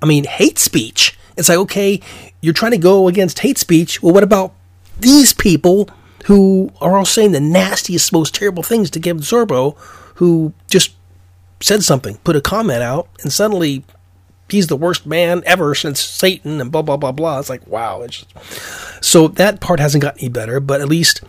[0.00, 1.18] I mean, hate speech.
[1.36, 2.00] It's like, okay,
[2.40, 4.02] you're trying to go against hate speech.
[4.02, 4.54] Well, what about
[4.98, 5.88] these people
[6.24, 9.76] who are all saying the nastiest, most terrible things to Kevin Sorbo,
[10.16, 10.94] who just
[11.60, 13.84] said something, put a comment out, and suddenly
[14.48, 17.38] he's the worst man ever since Satan and blah blah blah blah.
[17.38, 18.02] It's like wow.
[18.02, 19.04] It's just...
[19.04, 21.22] so that part hasn't gotten any better, but at least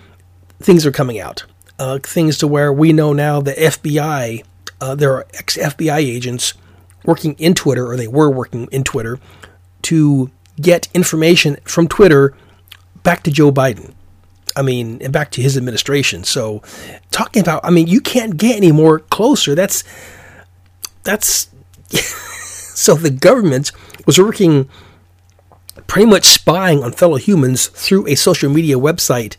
[0.60, 1.46] things are coming out.
[1.80, 4.44] Uh, things to where we know now the FBI,
[4.82, 6.56] uh, there are ex FBI agents
[7.06, 9.20] working in Twitter, or they were working in Twitter,
[9.84, 12.36] to get information from Twitter
[13.04, 13.94] back to Joe Biden.
[14.56, 16.26] I mean, and back to his administration.
[16.26, 16.62] So,
[17.10, 19.56] talking about, I mean, you can't get any more closer.
[19.56, 19.84] That's
[21.04, 21.50] that's
[22.76, 23.72] so the government
[24.06, 24.68] was working
[25.88, 29.38] pretty much spying on fellow humans through a social media website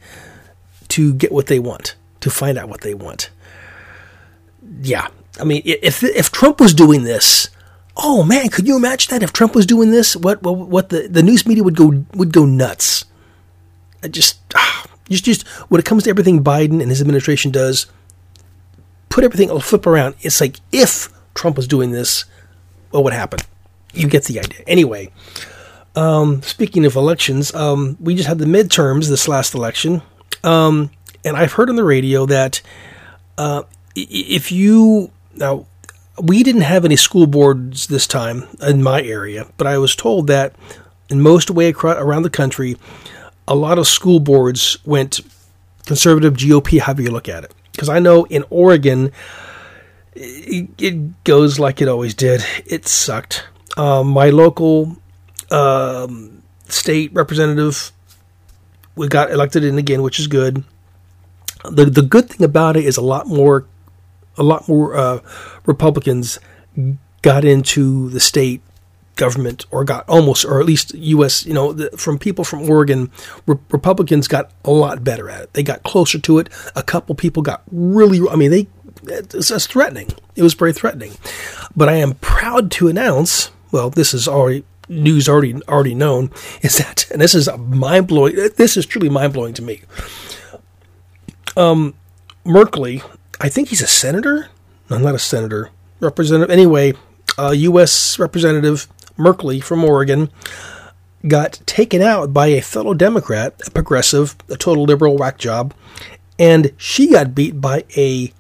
[0.89, 3.31] to get what they want, to find out what they want.
[4.81, 5.09] Yeah,
[5.41, 7.49] I mean, if if Trump was doing this,
[7.97, 9.23] oh man, could you imagine that?
[9.23, 12.33] If Trump was doing this, what what, what the, the news media would go would
[12.33, 13.05] go nuts.
[14.03, 17.87] I just, ah, just just when it comes to everything Biden and his administration does,
[19.09, 20.17] put everything, I'll flip around.
[20.21, 22.25] It's like if Trump was doing this,
[22.91, 23.41] what would happen?
[23.95, 24.61] You get the idea.
[24.67, 25.13] Anyway,
[25.95, 30.03] um, speaking of elections, um, we just had the midterms this last election,
[30.45, 30.91] um,
[31.25, 32.61] and I've heard on the radio that
[33.39, 33.63] uh,
[33.95, 35.67] if you now
[36.21, 40.27] we didn't have any school boards this time in my area, but I was told
[40.27, 40.55] that
[41.09, 42.77] in most way across, around the country,
[43.49, 45.21] a lot of school boards went
[45.87, 47.55] conservative GOP, however you look at it.
[47.73, 49.11] Because I know in Oregon,
[50.15, 52.45] it, it goes like it always did.
[52.67, 53.47] It sucked.
[53.77, 54.97] Um, my local
[55.51, 57.93] um, state representative
[58.95, 60.65] we got elected in again, which is good.
[61.65, 63.67] The the good thing about it is a lot more
[64.37, 65.21] a lot more uh,
[65.67, 66.39] Republicans
[67.23, 68.63] got into the state
[69.15, 73.11] government or got almost or at least US you know the, from people from Oregon
[73.47, 77.15] re- Republicans got a lot better at it they got closer to it a couple
[77.15, 78.69] people got really I mean they
[79.05, 80.09] it's, it's threatening.
[80.37, 81.13] It was very threatening.
[81.77, 86.31] But I am proud to announce, well, this is already news already already known,
[86.63, 88.37] is that and this is mind blowing.
[88.57, 89.83] This is truly mind blowing to me.
[91.57, 91.95] Um,
[92.45, 93.03] Merkley,
[93.43, 94.49] I think he's a senator.
[94.89, 95.71] No, not a senator.
[95.99, 96.51] Representative.
[96.51, 96.95] Anyway,
[97.37, 98.19] uh, U.S.
[98.19, 98.87] Representative
[99.19, 100.31] Merkley from Oregon
[101.27, 105.75] got taken out by a fellow Democrat, a progressive, a total liberal whack job,
[106.39, 108.33] and she got beat by a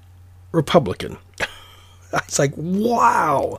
[0.52, 1.18] Republican.
[2.12, 3.58] it's like, wow.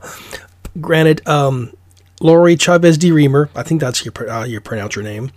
[0.80, 1.74] Granted, um,
[2.22, 5.30] Lori Chavez-DeRemer, I think that's your, uh, your pronounce your name.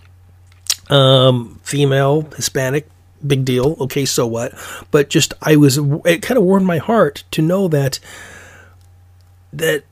[0.88, 2.88] Um, female, Hispanic,
[3.26, 3.76] big deal.
[3.80, 4.52] Okay, so what?
[4.90, 8.00] But just, I was, it kind of warmed my heart to know that,
[9.52, 9.84] that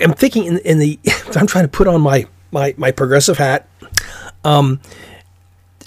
[0.00, 0.98] I'm thinking in, in the,
[1.36, 3.68] I'm trying to put on my, my, my progressive hat.
[4.44, 4.80] Um,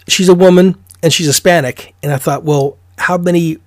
[0.07, 1.95] she's a woman and she's Hispanic.
[2.03, 3.59] And I thought, well, how many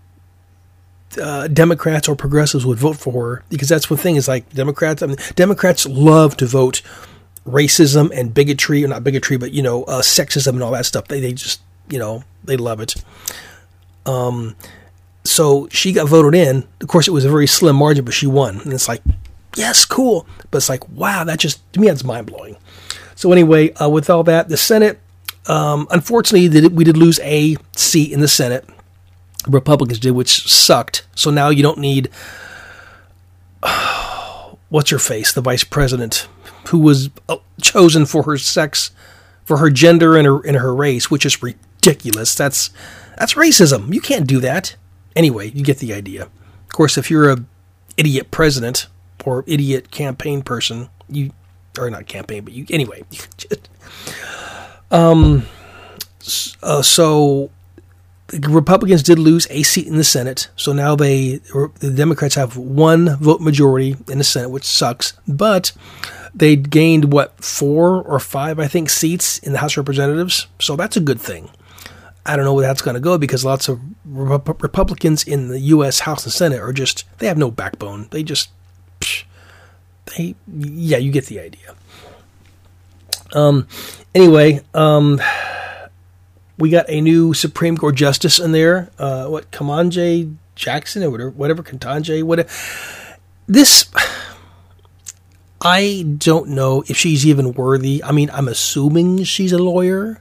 [1.20, 5.02] uh, Democrats or progressives would vote for her because that's one thing is like Democrats.
[5.02, 6.82] I mean, Democrats love to vote
[7.46, 11.08] racism and bigotry, or not bigotry, but you know, uh, sexism and all that stuff.
[11.08, 12.94] They they just you know they love it.
[14.06, 14.56] Um,
[15.24, 16.64] so she got voted in.
[16.80, 19.02] Of course, it was a very slim margin, but she won, and it's like,
[19.56, 20.26] yes, cool.
[20.50, 22.56] But it's like, wow, that just to me that's mind blowing.
[23.14, 24.98] So anyway, uh, with all that, the Senate.
[25.46, 28.64] Um, unfortunately, we did lose a seat in the Senate.
[29.48, 31.04] Republicans did, which sucked.
[31.16, 32.10] So now you don't need
[34.68, 36.28] what's her face, the vice president,
[36.68, 38.92] who was uh, chosen for her sex,
[39.44, 41.38] for her gender and her and her race, which is.
[41.82, 42.70] That's
[43.18, 43.92] that's racism.
[43.92, 44.76] You can't do that.
[45.14, 46.22] Anyway, you get the idea.
[46.22, 47.44] Of course, if you're a
[47.96, 48.86] idiot president
[49.24, 51.32] or idiot campaign person, you
[51.78, 53.02] or not campaign, but you anyway.
[54.90, 55.46] um.
[56.62, 57.50] Uh, so
[58.28, 61.40] the Republicans did lose a seat in the Senate, so now they
[61.80, 65.12] the Democrats have one vote majority in the Senate, which sucks.
[65.28, 65.72] But
[66.34, 70.76] they gained what four or five, I think, seats in the House of Representatives, so
[70.76, 71.50] that's a good thing.
[72.24, 75.58] I don't know where that's going to go because lots of Rep- Republicans in the
[75.60, 76.00] U.S.
[76.00, 78.08] House and Senate are just they have no backbone.
[78.10, 78.50] They just
[79.00, 79.24] psh,
[80.06, 81.74] they yeah, you get the idea.
[83.32, 83.66] Um.
[84.14, 85.20] Anyway, um
[86.58, 88.90] we got a new Supreme Court justice in there.
[88.96, 92.48] Uh, what Kamanje Jackson or whatever, whatever Kantanje, whatever.
[93.48, 93.90] This,
[95.60, 98.02] I don't know if she's even worthy.
[98.04, 100.20] I mean, I'm assuming she's a lawyer.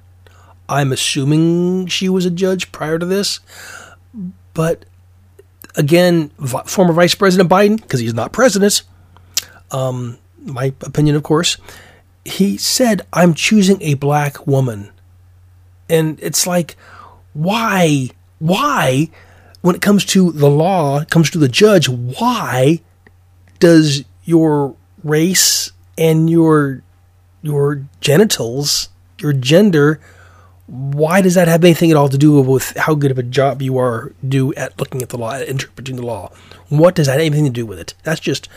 [0.71, 3.39] I'm assuming she was a judge prior to this.
[4.53, 4.85] But
[5.75, 6.29] again,
[6.65, 8.83] former Vice President Biden, because he's not president,
[9.71, 11.57] um, my opinion, of course,
[12.25, 14.91] he said, I'm choosing a black woman
[15.91, 16.77] and it's like,
[17.33, 19.09] why, why,
[19.59, 22.79] when it comes to the law, comes to the judge, why
[23.59, 26.81] does your race and your
[27.43, 29.99] your genitals, your gender,
[30.71, 33.61] why does that have anything at all to do with how good of a job
[33.61, 36.31] you are do at looking at the law, at interpreting the law?
[36.69, 37.93] What does that have anything to do with it?
[38.03, 38.47] That's just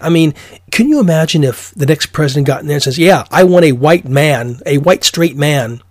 [0.00, 0.34] I mean,
[0.70, 3.64] can you imagine if the next president got in there and says, "Yeah, I want
[3.64, 5.82] a white man, a white straight man,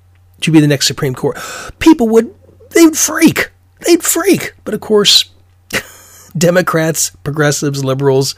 [0.42, 1.38] to be the next Supreme Court"?
[1.80, 2.34] People would
[2.70, 3.52] they'd freak,
[3.86, 4.54] they'd freak.
[4.64, 5.26] But of course,
[6.38, 8.36] Democrats, progressives, liberals,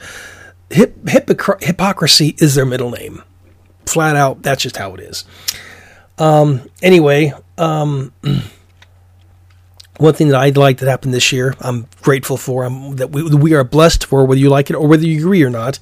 [0.69, 3.21] hip, hypocr- hypocrisy is their middle name.
[3.86, 5.26] Flat out, that's just how it is.
[6.17, 8.12] Um, anyway, um,
[9.97, 13.23] one thing that I'd like that happened this year, I'm grateful for, I'm, that we,
[13.23, 15.80] we are blessed for, whether you like it or whether you agree or not,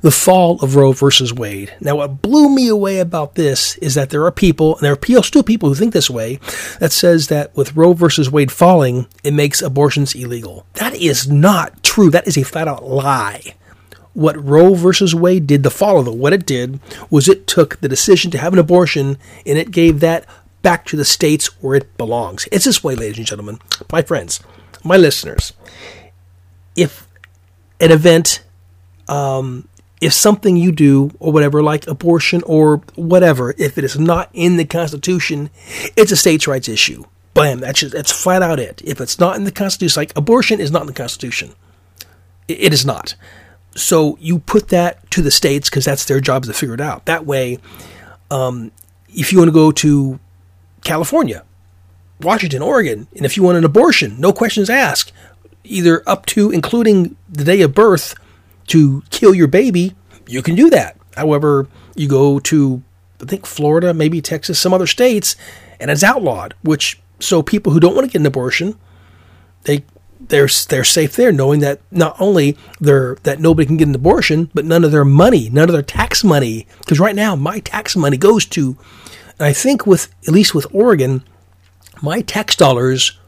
[0.00, 1.74] the fall of Roe versus Wade.
[1.80, 5.22] Now, what blew me away about this is that there are people, and there are
[5.22, 6.38] still people who think this way,
[6.80, 10.66] that says that with Roe versus Wade falling, it makes abortions illegal.
[10.74, 12.10] That is not true.
[12.10, 13.54] That is a flat out lie.
[14.18, 17.78] What Roe versus Wade did, the fall of it, what it did was it took
[17.78, 20.26] the decision to have an abortion and it gave that
[20.60, 22.48] back to the states where it belongs.
[22.50, 23.60] It's this way, ladies and gentlemen,
[23.92, 24.40] my friends,
[24.82, 25.52] my listeners.
[26.74, 27.06] If
[27.78, 28.42] an event,
[29.06, 29.68] um,
[30.00, 34.56] if something you do or whatever, like abortion or whatever, if it is not in
[34.56, 35.48] the Constitution,
[35.96, 37.04] it's a states' rights issue.
[37.34, 38.82] Bam, that's just, that's flat out it.
[38.84, 41.54] If it's not in the Constitution, like abortion is not in the Constitution.
[42.48, 43.14] it, it is not.
[43.74, 47.04] So you put that to the states because that's their job to figure it out.
[47.06, 47.58] That way,
[48.30, 48.72] um,
[49.08, 50.18] if you want to go to
[50.82, 51.44] California,
[52.20, 55.12] Washington, Oregon, and if you want an abortion, no questions asked,
[55.64, 58.14] either up to including the day of birth
[58.68, 59.94] to kill your baby,
[60.26, 60.96] you can do that.
[61.16, 62.82] However, you go to
[63.20, 65.36] I think Florida, maybe Texas, some other states,
[65.80, 66.54] and it's outlawed.
[66.62, 68.78] Which so people who don't want to get an abortion,
[69.64, 69.84] they
[70.20, 74.50] they're they're safe there, knowing that not only they're that nobody can get an abortion,
[74.54, 77.96] but none of their money, none of their tax money, because right now my tax
[77.96, 78.76] money goes to
[79.38, 81.22] and I think with at least with Oregon,
[82.02, 83.18] my tax dollars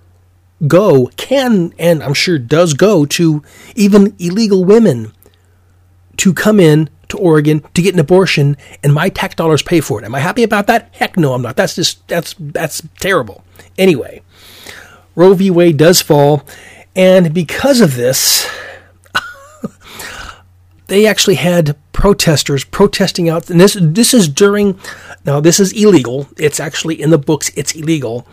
[0.66, 3.42] go can and I'm sure does go to
[3.74, 5.12] even illegal women
[6.18, 10.00] to come in to Oregon to get an abortion and my tax dollars pay for
[10.00, 10.04] it.
[10.04, 10.90] Am I happy about that?
[10.94, 11.56] Heck no, I'm not.
[11.56, 13.44] That's just that's that's terrible.
[13.78, 14.22] Anyway,
[15.14, 15.50] Roe v.
[15.50, 16.44] Wade does fall
[16.94, 18.48] and because of this
[20.88, 24.78] they actually had protesters protesting out and this this is during
[25.24, 26.28] now, this is illegal.
[26.38, 28.26] It's actually in the books, it's illegal.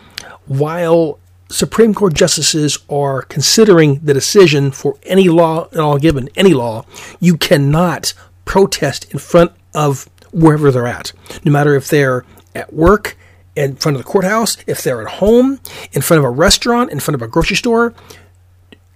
[0.46, 1.18] While
[1.50, 6.84] Supreme Court justices are considering the decision for any law at all given, any law,
[7.20, 11.12] you cannot protest in front of wherever they're at.
[11.44, 13.16] No matter if they're at work,
[13.54, 15.58] in front of the courthouse, if they're at home,
[15.92, 17.92] in front of a restaurant, in front of a grocery store,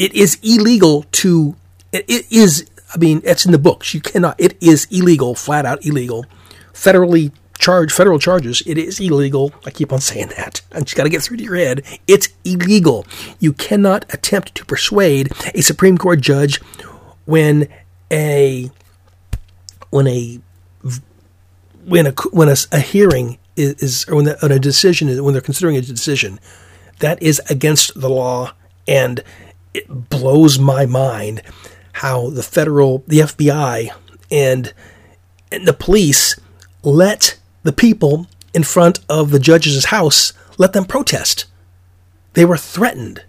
[0.02, 1.54] it is illegal to,
[1.92, 3.94] it, it is, I mean, it's in the books.
[3.94, 6.26] You cannot, it is illegal, flat out illegal,
[6.72, 8.64] federally charged, federal charges.
[8.66, 9.52] It is illegal.
[9.64, 10.60] I keep on saying that.
[10.72, 11.84] I just got to get through to your head.
[12.08, 13.06] It's illegal.
[13.38, 16.60] You cannot attempt to persuade a Supreme Court judge
[17.24, 17.68] when
[18.10, 18.72] a
[19.90, 20.40] when a
[21.84, 25.20] when a when a, a hearing is, is or when, the, when a decision is
[25.20, 26.40] when they're considering a decision
[26.98, 28.52] that is against the law
[28.88, 29.22] and
[29.74, 31.42] it blows my mind
[31.94, 33.90] how the federal the FBI
[34.30, 34.72] and
[35.50, 36.38] and the police
[36.82, 41.46] let the people in front of the judge's house let them protest.
[42.34, 43.24] They were threatened.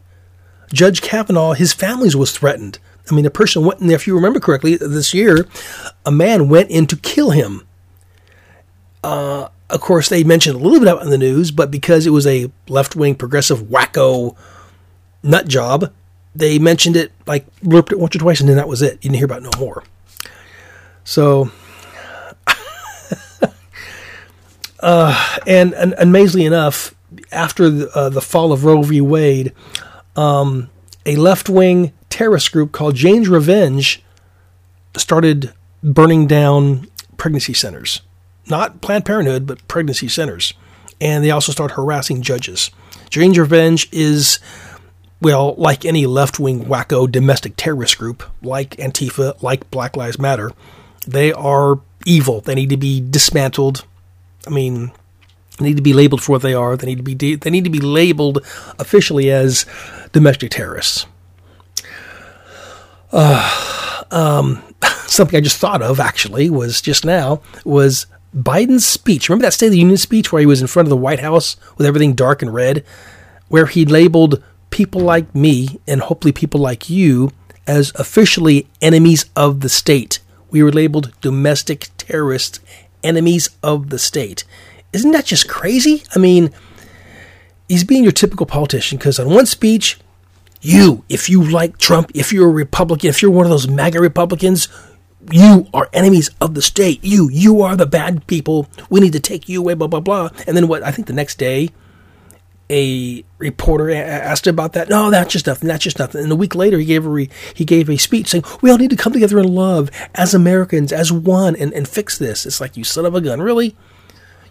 [0.71, 2.79] Judge Kavanaugh, his family was threatened.
[3.10, 5.47] I mean, a person went in there, if you remember correctly, this year,
[6.06, 7.65] a man went in to kill him.
[9.03, 12.12] Uh, of course, they mentioned a little bit about in the news, but because it
[12.12, 14.36] was a left wing progressive wacko
[15.21, 15.91] nut job,
[16.36, 18.94] they mentioned it like blurped it once or twice, and then that was it.
[18.94, 19.84] You didn't hear about no more.
[21.04, 21.52] So
[24.84, 26.94] Uh, and, and, amazingly enough,
[27.31, 29.00] after the, uh, the, fall of Roe v.
[29.00, 29.54] Wade,
[30.17, 30.69] um,
[31.06, 34.04] a left wing terrorist group called Jane's Revenge
[34.98, 38.02] started burning down pregnancy centers.
[38.50, 40.54] Not Planned Parenthood, but pregnancy centers.
[41.00, 42.69] And they also start harassing judges.
[43.10, 44.40] Jane's Revenge is,
[45.24, 50.52] well, like any left wing wacko domestic terrorist group, like Antifa, like Black Lives Matter,
[51.08, 52.42] they are evil.
[52.42, 53.86] They need to be dismantled
[54.46, 54.92] I mean,
[55.58, 56.76] they need to be labeled for what they are.
[56.76, 58.46] They need to be de- they need to be labeled
[58.80, 59.65] officially as
[60.12, 61.06] domestic terrorists.
[63.12, 64.62] Uh, um,
[65.08, 69.30] something I just thought of actually was just now was Biden's speech.
[69.30, 71.19] Remember that State of the Union speech where he was in front of the White
[71.19, 72.84] House with everything dark and red,
[73.48, 74.44] where he labeled
[74.74, 77.32] people like me and hopefully people like you
[77.67, 80.17] as officially enemies of the state.
[80.50, 82.60] We were labeled domestic terrorists,
[83.04, 84.44] enemies of the state.
[84.92, 86.02] Isn't that just crazy?
[86.15, 86.50] I mean,
[87.69, 90.00] he's being your typical politician because on one speech,
[90.60, 94.02] you, if you like Trump, if you're a Republican, if you're one of those MAGA
[94.02, 94.69] Republicans,
[95.32, 97.00] you are enemies of the state.
[97.04, 98.67] You, you are the bad people.
[98.90, 100.30] We need to take you away, blah, blah, blah.
[100.48, 100.82] And then what?
[100.82, 101.69] I think the next day,
[102.70, 104.90] a reporter asked about that.
[104.90, 105.68] No, that's just nothing.
[105.68, 106.24] That's just nothing.
[106.24, 108.78] And a week later, he gave a re, he gave a speech saying we all
[108.78, 112.46] need to come together in love as Americans, as one, and, and fix this.
[112.46, 113.76] It's like you son of a gun, really.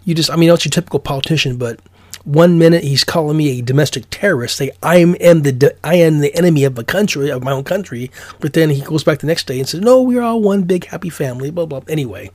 [0.05, 1.79] You just, I mean, it's your typical politician, but
[2.23, 6.33] one minute he's calling me a domestic terrorist, say I am the I am the
[6.35, 9.47] enemy of the country of my own country, but then he goes back the next
[9.47, 11.81] day and says, "No, we're all one big happy family." Blah blah.
[11.87, 12.31] Anyway,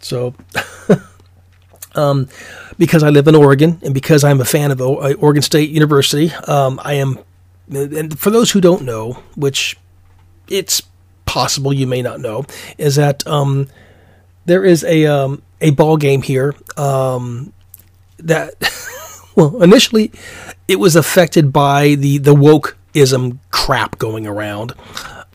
[0.00, 0.34] so.
[1.96, 2.28] um,
[2.78, 4.84] because I live in Oregon and because I'm a fan of uh,
[5.14, 7.18] Oregon State University, um, I am.
[7.68, 9.76] And for those who don't know, which
[10.48, 10.82] it's
[11.24, 12.44] possible you may not know,
[12.78, 13.68] is that um,
[14.44, 17.52] there is a um, a ball game here um,
[18.18, 18.54] that
[19.36, 20.12] well initially
[20.68, 24.74] it was affected by the the wokeism crap going around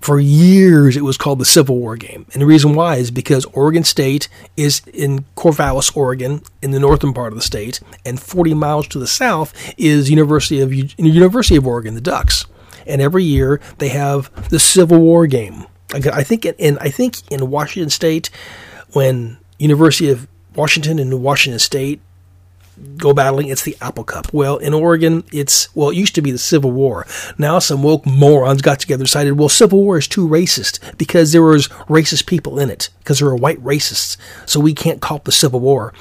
[0.02, 2.26] for years it was called the Civil War game.
[2.34, 4.28] And the reason why is because Oregon State
[4.58, 8.99] is in Corvallis, Oregon, in the northern part of the state, and 40 miles to
[8.99, 12.45] the south is University of University of Oregon, the Ducks.
[12.88, 15.66] And every year they have the Civil War game.
[15.93, 18.30] I think in I think in Washington State
[18.93, 22.02] when University of Washington and Washington State
[22.98, 24.34] go battling, it's the Apple Cup.
[24.34, 27.06] Well, in Oregon, it's, well, it used to be the Civil War.
[27.38, 31.32] Now some woke morons got together and decided, well, Civil War is too racist because
[31.32, 34.18] there was racist people in it, because there were white racists.
[34.46, 35.94] So we can't call it the Civil War.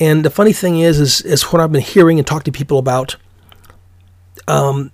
[0.00, 2.78] And the funny thing is, is, is what I've been hearing and talking to people
[2.78, 3.16] about,
[4.46, 4.92] um,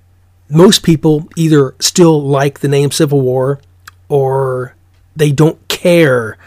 [0.48, 3.60] most people either still like the name Civil War
[4.08, 4.74] or
[5.16, 6.38] they don't care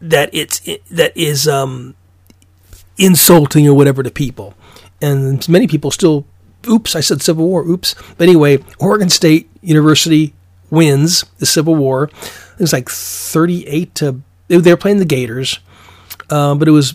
[0.00, 1.94] that it's that is um,
[2.98, 4.54] insulting or whatever to people.
[5.00, 6.26] And many people still,
[6.68, 7.94] oops, I said Civil War, oops.
[8.16, 10.34] But anyway, Oregon State University
[10.70, 12.04] wins the Civil War.
[12.04, 15.58] It was like 38 to, they were playing the Gators,
[16.30, 16.94] uh, but it was,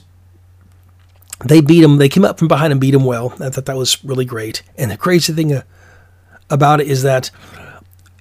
[1.46, 3.34] they beat them, they came up from behind and beat them well.
[3.40, 4.64] I thought that was really great.
[4.78, 5.64] And the crazy thing uh,
[6.50, 7.32] about it is that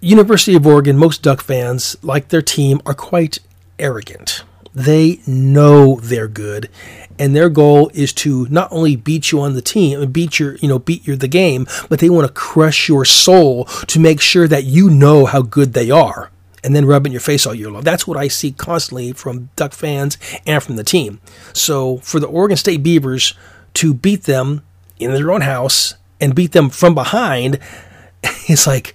[0.01, 3.39] University of Oregon, most Duck fans, like their team, are quite
[3.79, 4.45] arrogant.
[4.79, 6.69] They know they're good,
[7.19, 10.69] and their goal is to not only beat you on the team, beat your, you
[10.69, 14.47] know, beat your the game, but they want to crush your soul to make sure
[14.47, 16.31] that you know how good they are,
[16.63, 17.83] and then rub in your face all year long.
[17.83, 20.17] That's what I see constantly from Duck fans
[20.47, 21.21] and from the team.
[21.53, 23.35] So for the Oregon State Beavers
[23.75, 24.63] to beat them
[25.01, 27.59] in their own house and beat them from behind,
[28.23, 28.95] it's like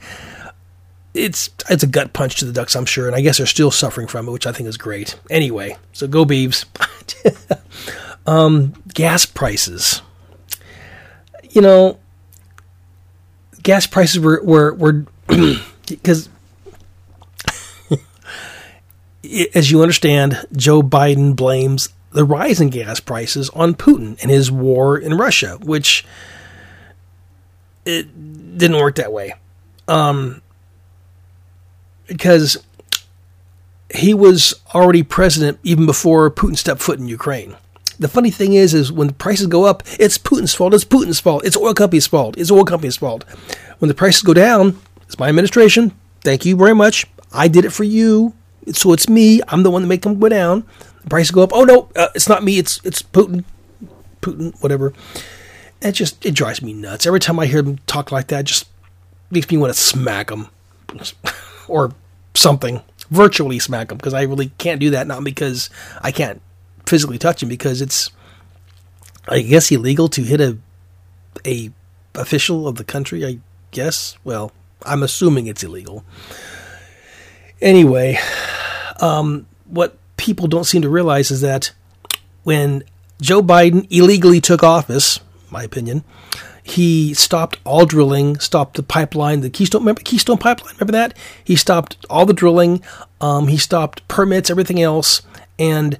[1.14, 3.72] it's it's a gut punch to the Ducks, I'm sure, and I guess they're still
[3.72, 5.20] suffering from it, which I think is great.
[5.30, 6.66] Anyway, so go Beavs.
[8.28, 10.02] um, gas prices.
[11.52, 12.00] You know,
[13.62, 15.06] gas prices were were were
[15.88, 16.30] because.
[19.56, 24.52] as you understand, Joe Biden blames the rise in gas prices on Putin and his
[24.52, 26.06] war in Russia, which
[27.86, 29.34] it didn't work that way.
[29.88, 30.42] Um,
[32.08, 32.58] because
[33.94, 37.56] he was already president even before Putin stepped foot in Ukraine.
[38.00, 40.74] The funny thing is, is when the prices go up, it's Putin's fault.
[40.74, 41.46] It's Putin's fault.
[41.46, 42.38] It's oil company's fault.
[42.38, 43.24] It's oil company's fault.
[43.80, 45.92] When the prices go down, it's my administration.
[46.22, 47.06] Thank you very much.
[47.32, 48.34] I did it for you,
[48.72, 49.42] so it's me.
[49.48, 50.66] I'm the one that make them go down.
[51.04, 51.52] The prices go up.
[51.54, 52.58] Oh no, uh, it's not me.
[52.58, 53.44] It's it's Putin.
[54.22, 54.94] Putin, whatever.
[55.82, 58.46] It just it drives me nuts every time I hear them talk like that.
[58.46, 58.68] Just
[59.30, 60.50] makes me want to smack them.
[61.68, 61.92] or
[62.34, 65.08] something, virtually smack him because I really can't do that.
[65.08, 65.70] Not because
[66.02, 66.42] I can't
[66.86, 68.12] physically touch him, because it's,
[69.28, 70.58] I guess, illegal to hit a
[71.46, 71.72] a
[72.16, 73.26] official of the country.
[73.26, 73.40] I
[73.72, 74.18] guess.
[74.24, 74.52] Well,
[74.86, 76.04] I'm assuming it's illegal.
[77.62, 78.20] Anyway,
[79.00, 81.72] um, what people don't seem to realize is that
[82.44, 82.84] when
[83.22, 86.04] Joe Biden illegally took office, my opinion,
[86.64, 89.82] he stopped all drilling, stopped the pipeline, the Keystone.
[89.82, 90.76] Remember Keystone Pipeline?
[90.76, 91.18] Remember that?
[91.44, 92.82] He stopped all the drilling.
[93.20, 95.22] Um, he stopped permits, everything else,
[95.60, 96.00] and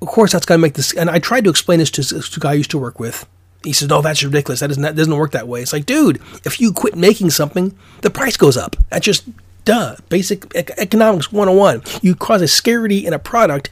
[0.00, 0.94] of course that's going to make this.
[0.94, 3.28] And I tried to explain this to, to a guy I used to work with.
[3.62, 4.60] He says, "No, that's ridiculous.
[4.60, 7.76] That doesn't that doesn't work that way." It's like, dude, if you quit making something,
[8.00, 8.76] the price goes up.
[8.88, 9.24] That's just
[9.64, 9.96] duh.
[10.08, 11.82] Basic economics 101.
[12.00, 13.70] You cause a scarcity in a product,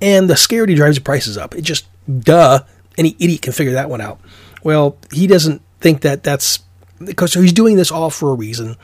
[0.00, 1.54] and the scarcity drives the prices up.
[1.54, 1.86] It just
[2.20, 2.60] duh.
[2.98, 4.20] Any idiot can figure that one out.
[4.62, 6.60] Well, he doesn't think that that's
[7.04, 8.76] because he's doing this all for a reason.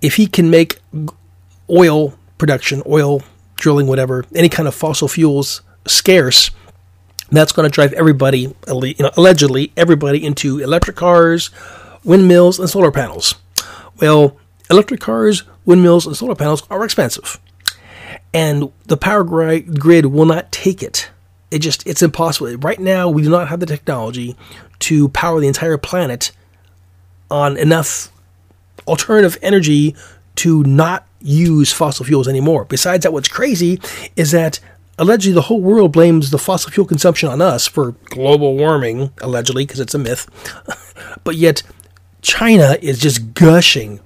[0.00, 0.78] If he can make
[1.70, 3.22] oil production, oil
[3.56, 6.50] drilling, whatever, any kind of fossil fuels scarce,
[7.30, 11.50] that's going to drive everybody, you know, allegedly everybody into electric cars,
[12.04, 13.36] windmills, and solar panels.
[14.00, 14.36] Well,
[14.68, 17.38] electric cars, windmills, and solar panels are expensive,
[18.34, 21.10] and the power grid will not take it.
[21.50, 22.54] It just it's impossible.
[22.56, 24.36] Right now, we do not have the technology
[24.82, 26.32] to power the entire planet
[27.30, 28.12] on enough
[28.86, 29.94] alternative energy
[30.36, 32.64] to not use fossil fuels anymore.
[32.64, 33.80] Besides that, what's crazy
[34.16, 34.60] is that
[34.98, 39.64] allegedly the whole world blames the fossil fuel consumption on us for global warming, allegedly,
[39.64, 40.28] because it's a myth.
[41.24, 41.62] but yet,
[42.22, 44.00] China is just gushing,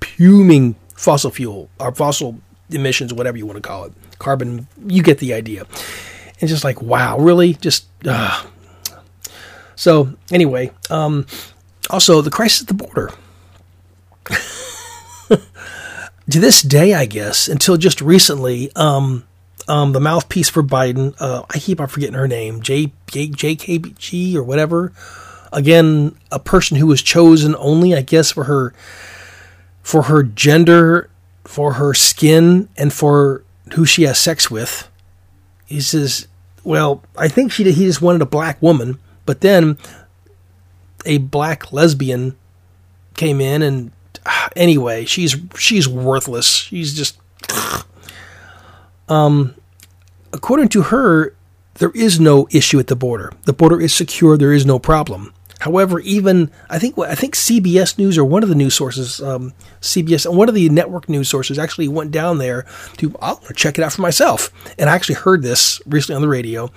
[0.00, 2.40] puming fossil fuel, or fossil
[2.70, 3.92] emissions, whatever you want to call it.
[4.18, 5.66] Carbon, you get the idea.
[6.40, 7.54] And just like, wow, really?
[7.54, 8.44] Just, uh.
[9.78, 11.24] So, anyway, um,
[11.88, 13.12] also the crisis at the border.
[15.28, 15.38] to
[16.40, 19.22] this day, I guess, until just recently, um,
[19.68, 22.90] um, the mouthpiece for Biden, uh, I keep on forgetting her name, J,
[24.34, 24.92] or whatever.
[25.52, 28.74] Again, a person who was chosen only, I guess, for her,
[29.84, 31.08] for her gender,
[31.44, 34.88] for her skin, and for who she has sex with.
[35.66, 36.26] He says,
[36.64, 38.98] well, I think she did, he just wanted a black woman,
[39.28, 39.76] but then
[41.04, 42.34] a black lesbian
[43.12, 43.92] came in and
[44.56, 46.48] anyway, she's she's worthless.
[46.48, 47.18] She's just
[49.10, 49.54] um
[50.32, 51.34] according to her
[51.74, 53.30] there is no issue at the border.
[53.44, 55.34] The border is secure, there is no problem.
[55.60, 59.52] However, even I think I think CBS News or one of the news sources, um,
[59.82, 62.64] CBS and one of the network news sources actually went down there
[62.96, 64.50] to I'll check it out for myself.
[64.78, 66.70] And I actually heard this recently on the radio,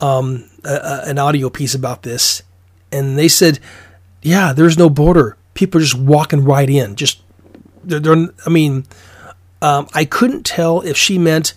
[0.00, 2.42] um, a, a, an audio piece about this,
[2.90, 3.58] and they said,
[4.22, 6.94] "Yeah, there's no border people are just walking right in.
[6.94, 7.20] Just
[7.82, 8.84] they're, they're I mean,
[9.60, 11.54] um, I couldn't tell if she meant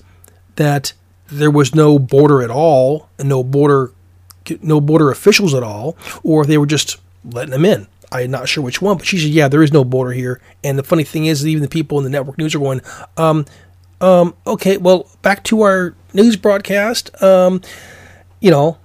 [0.55, 0.93] that
[1.27, 3.91] there was no border at all and no border
[4.63, 7.85] no border officials at all, or they were just letting them in.
[8.11, 10.79] I'm not sure which one, but she said, "Yeah, there is no border here." And
[10.79, 12.81] the funny thing is, even the people in the network news are going,
[13.17, 13.45] um,
[14.01, 17.61] um, "Okay, well, back to our news broadcast." Um,
[18.39, 18.77] you know,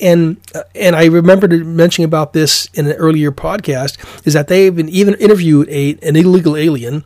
[0.00, 0.36] and
[0.74, 5.14] and I remember mentioning about this in an earlier podcast is that they even even
[5.14, 7.04] interviewed a an illegal alien,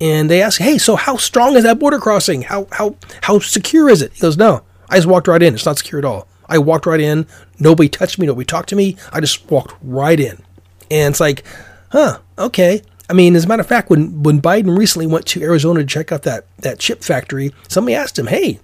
[0.00, 2.42] and they asked, "Hey, so how strong is that border crossing?
[2.42, 5.54] How how how secure is it?" He goes, "No, I just walked right in.
[5.54, 6.26] It's not secure at all.
[6.48, 7.26] I walked right in.
[7.58, 8.26] Nobody touched me.
[8.26, 8.96] Nobody talked to me.
[9.12, 10.42] I just walked right in."
[10.90, 11.44] And it's like,
[11.90, 12.82] huh, okay.
[13.08, 15.86] I mean, as a matter of fact, when when Biden recently went to Arizona to
[15.86, 18.60] check out that that chip factory, somebody asked him, "Hey,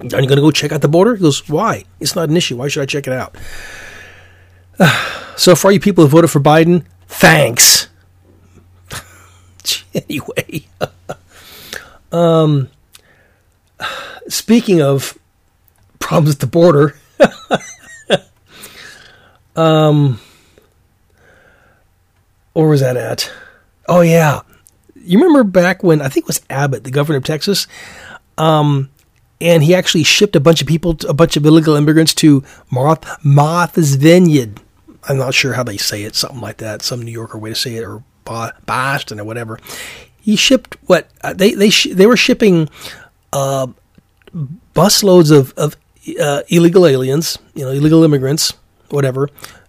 [0.00, 1.14] are you going to go check out the border?
[1.14, 1.84] He goes, Why?
[2.00, 2.56] It's not an issue.
[2.56, 3.36] Why should I check it out?
[5.36, 7.88] so, for all you people who voted for Biden, thanks.
[9.94, 10.66] anyway,
[12.12, 12.68] um,
[14.28, 15.16] speaking of
[16.00, 16.96] problems at the border,
[19.56, 20.20] um,
[22.52, 23.30] where was that at?
[23.88, 24.40] Oh, yeah.
[24.96, 27.66] You remember back when I think it was Abbott, the governor of Texas?
[28.38, 28.90] Um,
[29.40, 33.96] and he actually shipped a bunch of people, a bunch of illegal immigrants to Martha's
[33.96, 34.60] Vineyard.
[35.08, 37.54] I'm not sure how they say it, something like that, some New Yorker way to
[37.54, 39.58] say it, or Boston or whatever.
[40.20, 42.70] He shipped what uh, they they sh- they were shipping
[43.32, 43.66] uh,
[44.74, 45.76] busloads of of
[46.20, 48.54] uh, illegal aliens, you know, illegal immigrants,
[48.88, 49.28] whatever,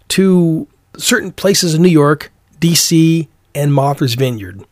[0.10, 4.66] to certain places in New York, D.C., and Martha's Vineyard.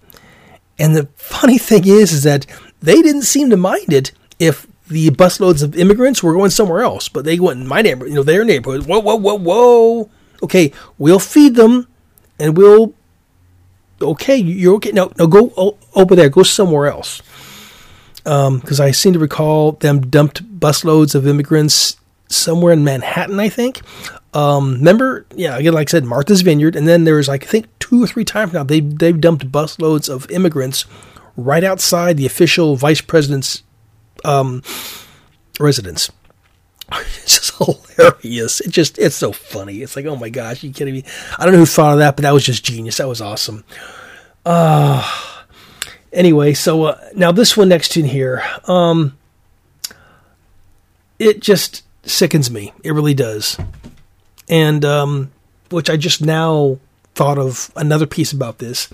[0.79, 2.45] And the funny thing is, is that
[2.81, 7.09] they didn't seem to mind it if the busloads of immigrants were going somewhere else,
[7.09, 8.85] but they went in my neighborhood, you know, their neighborhood.
[8.85, 10.09] Whoa, whoa, whoa, whoa.
[10.41, 11.87] Okay, we'll feed them,
[12.39, 12.93] and we'll.
[14.01, 14.91] Okay, you're okay.
[14.91, 16.29] Now, now go over there.
[16.29, 17.21] Go somewhere else.
[18.23, 23.39] Because um, I seem to recall them dumped busloads of immigrants somewhere in Manhattan.
[23.39, 23.81] I think.
[24.33, 27.67] Um, remember, yeah, again, like I said, Martha's Vineyard, and then there's like I think
[27.79, 30.85] two or three times now they they've dumped busloads of immigrants
[31.37, 33.63] right outside the official vice president's
[34.23, 34.63] um,
[35.59, 36.11] residence.
[37.23, 38.59] It's just hilarious.
[38.59, 39.81] It just it's so funny.
[39.81, 41.05] It's like, oh my gosh, you kidding me?
[41.39, 42.97] I don't know who thought of that, but that was just genius.
[42.97, 43.63] That was awesome.
[44.45, 45.33] Uh
[46.13, 49.17] anyway, so uh, now this one next in here, um,
[51.19, 52.73] it just sickens me.
[52.83, 53.57] It really does.
[54.49, 55.31] And um,
[55.69, 56.77] which I just now
[57.15, 58.89] thought of another piece about this.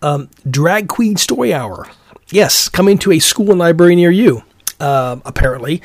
[0.00, 1.88] Um, Drag Queen Story Hour.
[2.30, 4.42] Yes, coming to a school and library near you,
[4.80, 5.80] uh, apparently.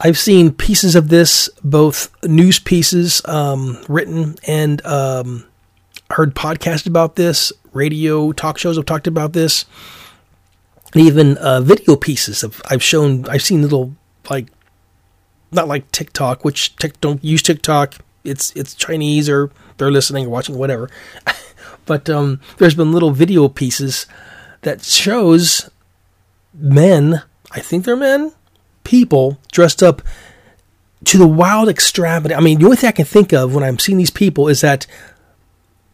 [0.00, 5.46] I've seen pieces of this, both news pieces um, written and um,
[6.10, 9.64] heard podcasts about this, radio talk shows have talked about this,
[10.94, 13.26] even uh, video pieces of I've shown.
[13.28, 13.94] I've seen little
[14.28, 14.48] like
[15.52, 17.94] not like TikTok, which tic, don't use TikTok.
[18.24, 20.90] It's it's Chinese or they're listening or watching whatever.
[21.86, 24.06] but um, there's been little video pieces
[24.62, 25.70] that shows
[26.54, 27.22] men.
[27.50, 28.32] I think they're men,
[28.84, 30.02] people dressed up
[31.04, 32.38] to the wild extravagant.
[32.38, 34.60] I mean, the only thing I can think of when I'm seeing these people is
[34.60, 34.86] that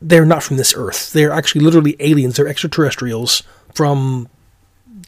[0.01, 1.13] they're not from this earth.
[1.13, 2.37] They're actually literally aliens.
[2.37, 3.43] They're extraterrestrials
[3.75, 4.29] from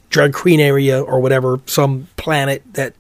[0.09, 2.95] drug queen area or whatever, some planet that.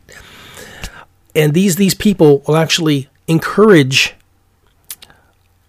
[1.34, 4.14] And these these people will actually encourage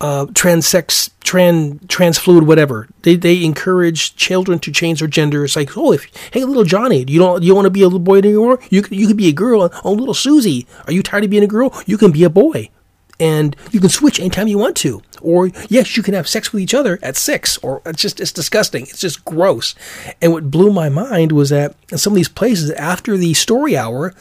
[0.01, 2.87] uh, transsex, trans, trans fluid, whatever.
[3.03, 5.45] They they encourage children to change their gender.
[5.45, 7.99] It's like, oh, if hey, little Johnny, you don't you want to be a little
[7.99, 8.59] boy anymore?
[8.71, 9.69] You you could be a girl.
[9.83, 11.71] Oh, little Susie, are you tired of being a girl?
[11.85, 12.71] You can be a boy,
[13.19, 15.03] and you can switch anytime you want to.
[15.21, 17.59] Or yes, you can have sex with each other at six.
[17.59, 18.83] Or it's just it's disgusting.
[18.83, 19.75] It's just gross.
[20.19, 23.77] And what blew my mind was that in some of these places after the story
[23.77, 24.15] hour,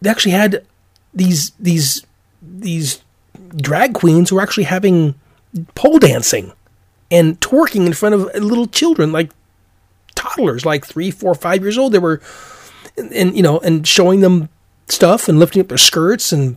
[0.00, 0.64] they actually had
[1.12, 2.06] these these
[2.40, 3.01] these
[3.56, 5.14] drag queens were actually having
[5.74, 6.52] pole dancing
[7.10, 9.30] and twerking in front of little children, like
[10.14, 11.92] toddlers, like three, four, five years old.
[11.92, 12.20] They were,
[12.96, 14.48] and, and you know, and showing them
[14.88, 16.32] stuff and lifting up their skirts.
[16.32, 16.56] And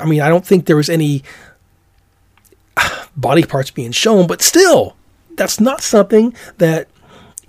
[0.00, 1.22] I mean, I don't think there was any
[3.16, 4.96] body parts being shown, but still,
[5.36, 6.88] that's not something that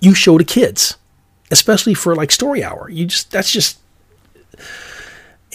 [0.00, 0.96] you show to kids,
[1.50, 2.88] especially for like story hour.
[2.88, 3.78] You just, that's just,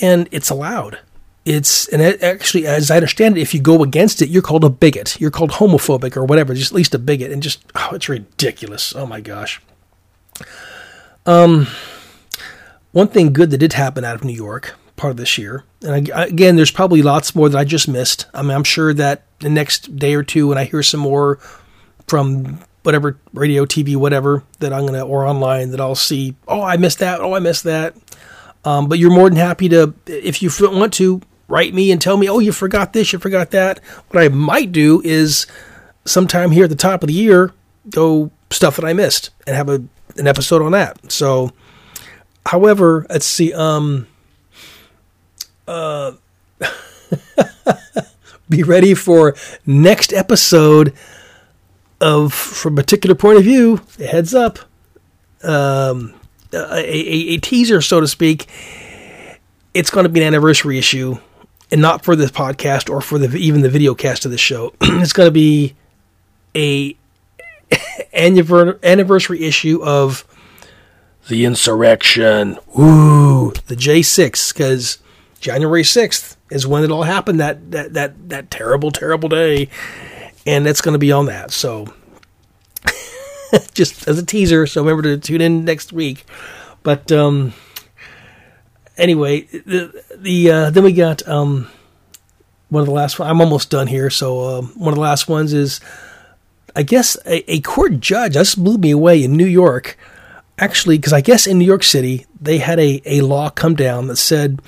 [0.01, 0.99] and it's allowed
[1.49, 4.63] it's and it actually as i understand it if you go against it you're called
[4.63, 5.19] a bigot.
[5.19, 8.95] You're called homophobic or whatever just at least a bigot and just oh it's ridiculous.
[8.95, 9.59] Oh my gosh.
[11.25, 11.65] Um
[12.91, 16.11] one thing good that did happen out of new york part of this year and
[16.11, 18.27] I, again there's probably lots more that i just missed.
[18.31, 21.39] I mean i'm sure that the next day or two when i hear some more
[22.07, 26.77] from whatever radio tv whatever that i'm gonna or online that i'll see oh i
[26.77, 27.95] missed that oh i missed that.
[28.65, 32.15] Um, but you're more than happy to, if you want to, write me and tell
[32.15, 33.79] me, oh, you forgot this, you forgot that.
[34.09, 35.47] What I might do is
[36.05, 37.51] sometime here at the top of the year,
[37.89, 39.83] go stuff that I missed and have a
[40.17, 41.11] an episode on that.
[41.11, 41.51] So,
[42.45, 43.53] however, let's see.
[43.53, 44.07] Um,
[45.67, 46.13] uh,
[48.49, 49.35] be ready for
[49.65, 50.93] next episode
[52.01, 53.81] of from a particular point of view.
[53.97, 54.59] Heads up,
[55.43, 56.13] um,
[56.51, 58.47] a, a, a teaser, so to speak.
[59.73, 61.19] It's going to be an anniversary issue
[61.71, 64.73] and not for this podcast or for the even the video cast of the show.
[64.81, 65.75] it's going to be
[66.55, 66.95] a
[68.13, 70.25] anniversary issue of
[71.27, 72.57] the insurrection.
[72.77, 74.97] Ooh, the J6 because
[75.39, 79.69] January 6th is when it all happened that that that that terrible terrible day
[80.45, 81.51] and it's going to be on that.
[81.51, 81.93] So
[83.73, 86.25] just as a teaser, so remember to tune in next week.
[86.81, 87.53] But um
[88.99, 91.67] anyway, the, the uh, then we got um,
[92.69, 93.19] one of the last.
[93.19, 94.09] I'm almost done here.
[94.09, 95.79] So um, one of the last ones is,
[96.75, 98.33] I guess, a, a court judge.
[98.33, 99.97] This blew me away in New York.
[100.57, 104.07] Actually, because I guess in New York City they had a, a law come down
[104.07, 104.61] that said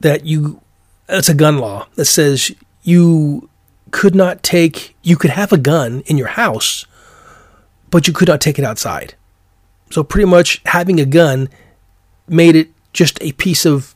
[0.00, 0.60] that you
[1.08, 2.52] it's a gun law that says
[2.82, 3.48] you
[3.92, 6.86] could not take you could have a gun in your house,
[7.90, 9.14] but you could not take it outside.
[9.90, 11.48] So pretty much having a gun
[12.26, 13.94] made it just a piece of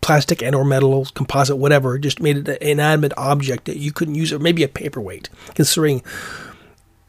[0.00, 4.14] plastic and or metal, composite, whatever, just made it an inanimate object that you couldn't
[4.14, 6.02] use or maybe a paperweight, considering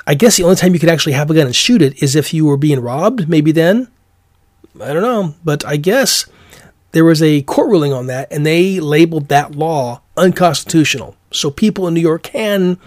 [0.08, 2.16] I guess the only time you could actually have a gun and shoot it is
[2.16, 3.88] if you were being robbed, maybe then.
[4.80, 5.36] I don't know.
[5.44, 6.26] But I guess
[6.92, 11.16] there was a court ruling on that and they labeled that law unconstitutional.
[11.32, 12.80] So people in New York can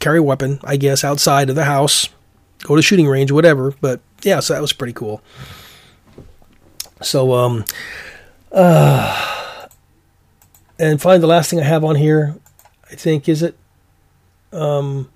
[0.00, 2.08] carry a weapon, I guess, outside of the house,
[2.62, 3.74] go to shooting range, whatever.
[3.80, 5.22] But yeah, so that was pretty cool.
[7.02, 7.64] So, um,
[8.52, 9.68] uh,
[10.78, 12.36] and finally, the last thing I have on here,
[12.90, 13.56] I think, is it,
[14.52, 15.10] um,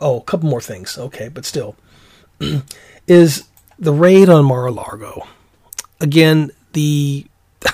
[0.00, 0.96] oh, a couple more things.
[0.96, 1.76] Okay, but still,
[3.06, 5.26] is the raid on Mar-a-Lago.
[6.00, 7.26] Again, the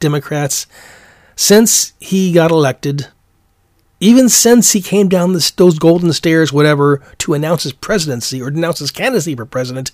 [0.00, 0.66] Democrats,
[1.36, 3.08] since he got elected,
[4.00, 8.48] even since he came down this, those golden stairs, whatever, to announce his presidency or
[8.48, 9.92] announce his candidacy for president,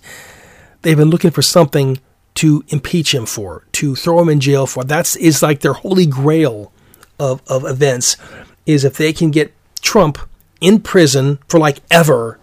[0.82, 1.98] they've been looking for something
[2.35, 4.85] to impeach him for, to throw him in jail for.
[4.85, 6.72] That's is like their holy grail
[7.18, 8.16] of, of events
[8.66, 10.18] is if they can get Trump
[10.61, 12.39] in prison for like ever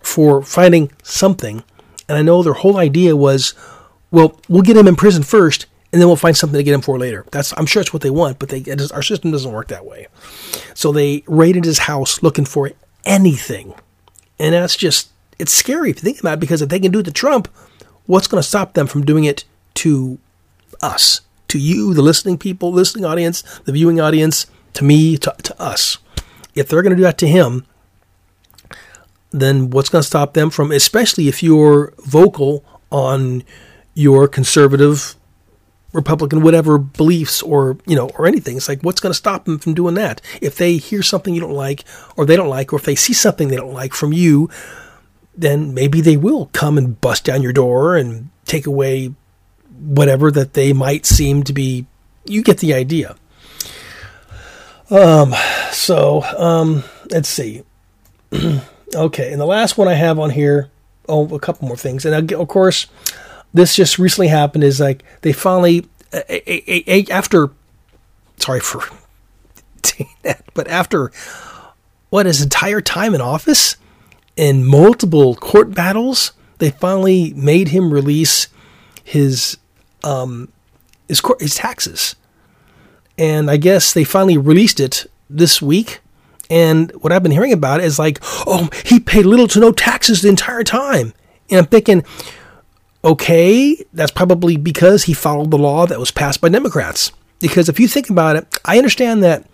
[0.00, 1.62] for finding something.
[2.08, 3.54] And I know their whole idea was,
[4.10, 6.80] well, we'll get him in prison first, and then we'll find something to get him
[6.80, 7.24] for later.
[7.30, 10.08] That's I'm sure it's what they want, but they our system doesn't work that way.
[10.74, 12.72] So they raided his house looking for
[13.04, 13.74] anything,
[14.38, 17.00] and that's just it's scary if you think about it because if they can do
[17.00, 17.48] it to Trump,
[18.12, 20.18] what's going to stop them from doing it to
[20.82, 25.62] us, to you, the listening people, listening audience, the viewing audience, to me, to, to
[25.62, 25.96] us?
[26.54, 27.64] If they're going to do that to him,
[29.30, 33.44] then what's going to stop them from, especially if you're vocal on
[33.94, 35.16] your conservative
[35.94, 38.56] Republican whatever beliefs or you know or anything.
[38.56, 40.20] It's like what's going to stop them from doing that?
[40.40, 41.84] If they hear something you don't like
[42.16, 44.48] or they don't like or if they see something they don't like from you,
[45.36, 49.14] then maybe they will come and bust down your door and take away
[49.78, 51.86] whatever that they might seem to be.
[52.24, 53.16] You get the idea.
[54.90, 55.34] Um
[55.70, 57.62] so um let's see.
[58.94, 60.70] okay, and the last one I have on here,
[61.08, 62.04] oh a couple more things.
[62.04, 62.86] And of course
[63.54, 67.50] this just recently happened is like they finally a, a, a, after
[68.38, 68.82] sorry for
[70.22, 71.10] that but after
[72.10, 73.76] what his entire time in office
[74.36, 78.48] in multiple court battles they finally made him release
[79.02, 79.58] his
[80.04, 80.48] um
[81.08, 82.14] his court, his taxes.
[83.18, 86.00] And i guess they finally released it this week.
[86.48, 90.22] And what i've been hearing about is like oh he paid little to no taxes
[90.22, 91.12] the entire time.
[91.50, 92.04] And i'm thinking
[93.04, 97.10] okay, that's probably because he followed the law that was passed by Democrats.
[97.40, 99.44] Because if you think about it, I understand that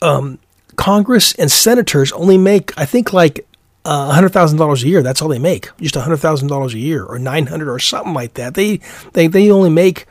[0.00, 0.38] um,
[0.80, 3.46] Congress and senators only make, I think, like
[3.84, 5.02] uh, $100,000 a year.
[5.02, 8.54] That's all they make, just $100,000 a year or 900 or something like that.
[8.54, 8.80] They,
[9.12, 10.06] they, they only make,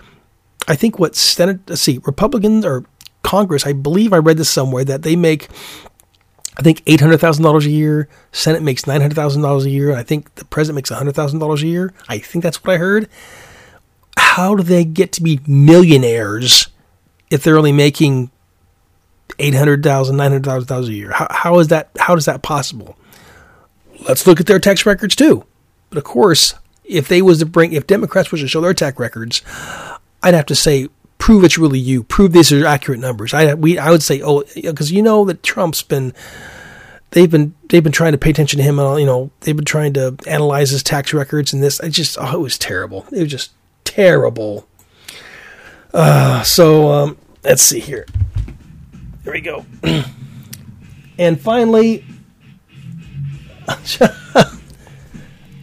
[0.68, 2.86] I think, what Senate, let's see, Republicans or
[3.24, 5.50] Congress, I believe I read this somewhere, that they make
[6.56, 8.10] I think eight hundred thousand dollars a year.
[8.32, 9.96] Senate makes nine hundred thousand dollars a year.
[9.96, 11.94] I think the president makes hundred thousand dollars a year.
[12.10, 13.08] I think that's what I heard.
[14.18, 16.68] How do they get to be millionaires
[17.32, 18.30] if they're only making
[19.40, 21.12] eight hundred thousand, nine hundred thousand dollars a year?
[21.12, 21.90] How, how is that?
[21.98, 22.98] How is that possible?
[24.08, 25.46] Let's look at their tax records too.
[25.90, 29.00] But of course, if they was to bring, if Democrats was to show their tax
[29.00, 29.42] records,
[30.24, 32.04] I'd have to say prove it's really you.
[32.04, 33.34] Prove these are accurate numbers.
[33.34, 36.14] I we I would say oh because you know that Trump's been
[37.12, 38.80] they've been they've been trying to pay attention to him.
[38.80, 41.80] And you know they've been trying to analyze his tax records and this.
[41.82, 43.06] I just oh it was terrible.
[43.12, 43.52] It was just
[43.84, 44.68] terrible.
[45.94, 48.06] Uh, so um, let's see here.
[49.30, 49.64] There we go.
[51.20, 52.04] and finally,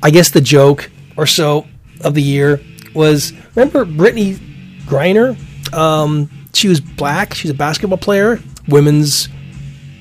[0.02, 1.66] I guess the joke or so
[2.02, 2.60] of the year
[2.94, 4.38] was remember Brittney
[4.84, 5.36] Griner
[5.74, 7.34] um, she was black.
[7.34, 8.38] She's a basketball player,
[8.68, 9.28] women's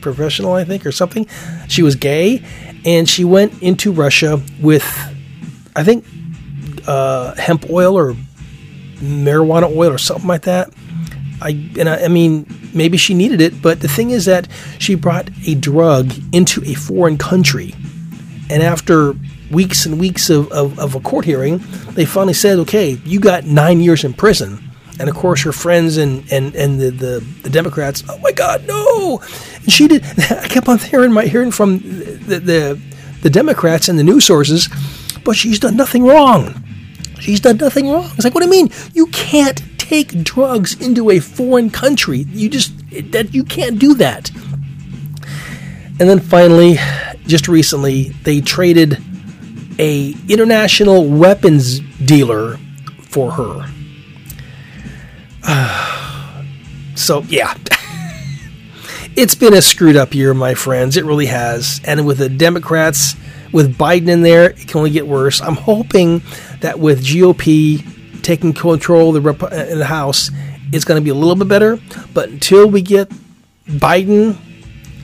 [0.01, 1.27] professional, I think, or something.
[1.67, 2.43] She was gay,
[2.85, 4.85] and she went into Russia with,
[5.75, 6.05] I think,
[6.85, 8.15] uh, hemp oil or
[8.97, 10.69] marijuana oil or something like that.
[11.45, 14.47] I and I, I, mean, maybe she needed it, but the thing is that
[14.79, 17.75] she brought a drug into a foreign country,
[18.49, 19.13] and after
[19.51, 23.45] weeks and weeks of, of, of a court hearing, they finally said, "Okay, you got
[23.45, 24.61] nine years in prison."
[24.97, 28.03] and of course her friends and and and the, the, the Democrats.
[28.07, 29.21] Oh my God, no!
[29.55, 30.03] And she did.
[30.31, 32.81] I kept on hearing my hearing from the, the
[33.21, 34.69] the Democrats and the news sources,
[35.23, 36.63] but she's done nothing wrong.
[37.19, 38.09] She's done nothing wrong.
[38.15, 38.69] It's like, what do you mean?
[38.93, 42.25] You can't take drugs into a foreign country.
[42.29, 42.73] You just
[43.11, 44.31] that you can't do that.
[45.99, 46.77] And then finally,
[47.27, 48.97] just recently, they traded
[49.77, 52.57] a international weapons dealer
[53.01, 53.71] for her.
[56.95, 57.55] so, yeah.
[59.15, 60.97] it's been a screwed up year, my friends.
[60.97, 61.79] It really has.
[61.85, 63.15] And with the Democrats,
[63.53, 65.41] with Biden in there, it can only get worse.
[65.41, 66.23] I'm hoping
[66.61, 67.94] that with GOP
[68.25, 70.31] taking control of the, Rep- in uh, the House,
[70.73, 71.79] it's going to be a little bit better.
[72.13, 73.09] But until we get
[73.67, 74.35] Biden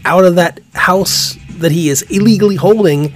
[0.04, 3.14] out of that House that he is illegally holding,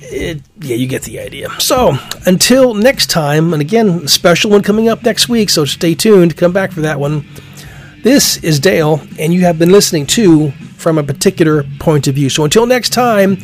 [0.00, 1.48] it, yeah, you get the idea.
[1.60, 6.36] So until next time, and again, special one coming up next week, so stay tuned.
[6.36, 7.24] Come back for that one.
[8.02, 12.28] This is Dale, and you have been listening to From a Particular Point of View.
[12.28, 13.38] So until next time,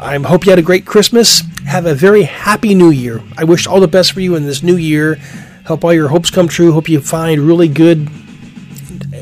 [0.00, 1.42] I hope you had a great Christmas.
[1.66, 3.22] Have a very happy new year.
[3.36, 5.16] I wish all the best for you in this new year.
[5.66, 6.72] Hope all your hopes come true.
[6.72, 8.08] Hope you find really good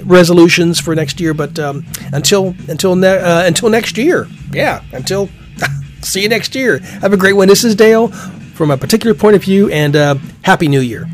[0.04, 1.34] resolutions for next year.
[1.34, 5.28] But um, until until ne- uh, until next year, yeah, until
[6.02, 6.78] See you next year.
[6.78, 7.48] Have a great one.
[7.48, 8.08] This is Dale
[8.54, 11.08] from a particular point of view, and uh, Happy New Year.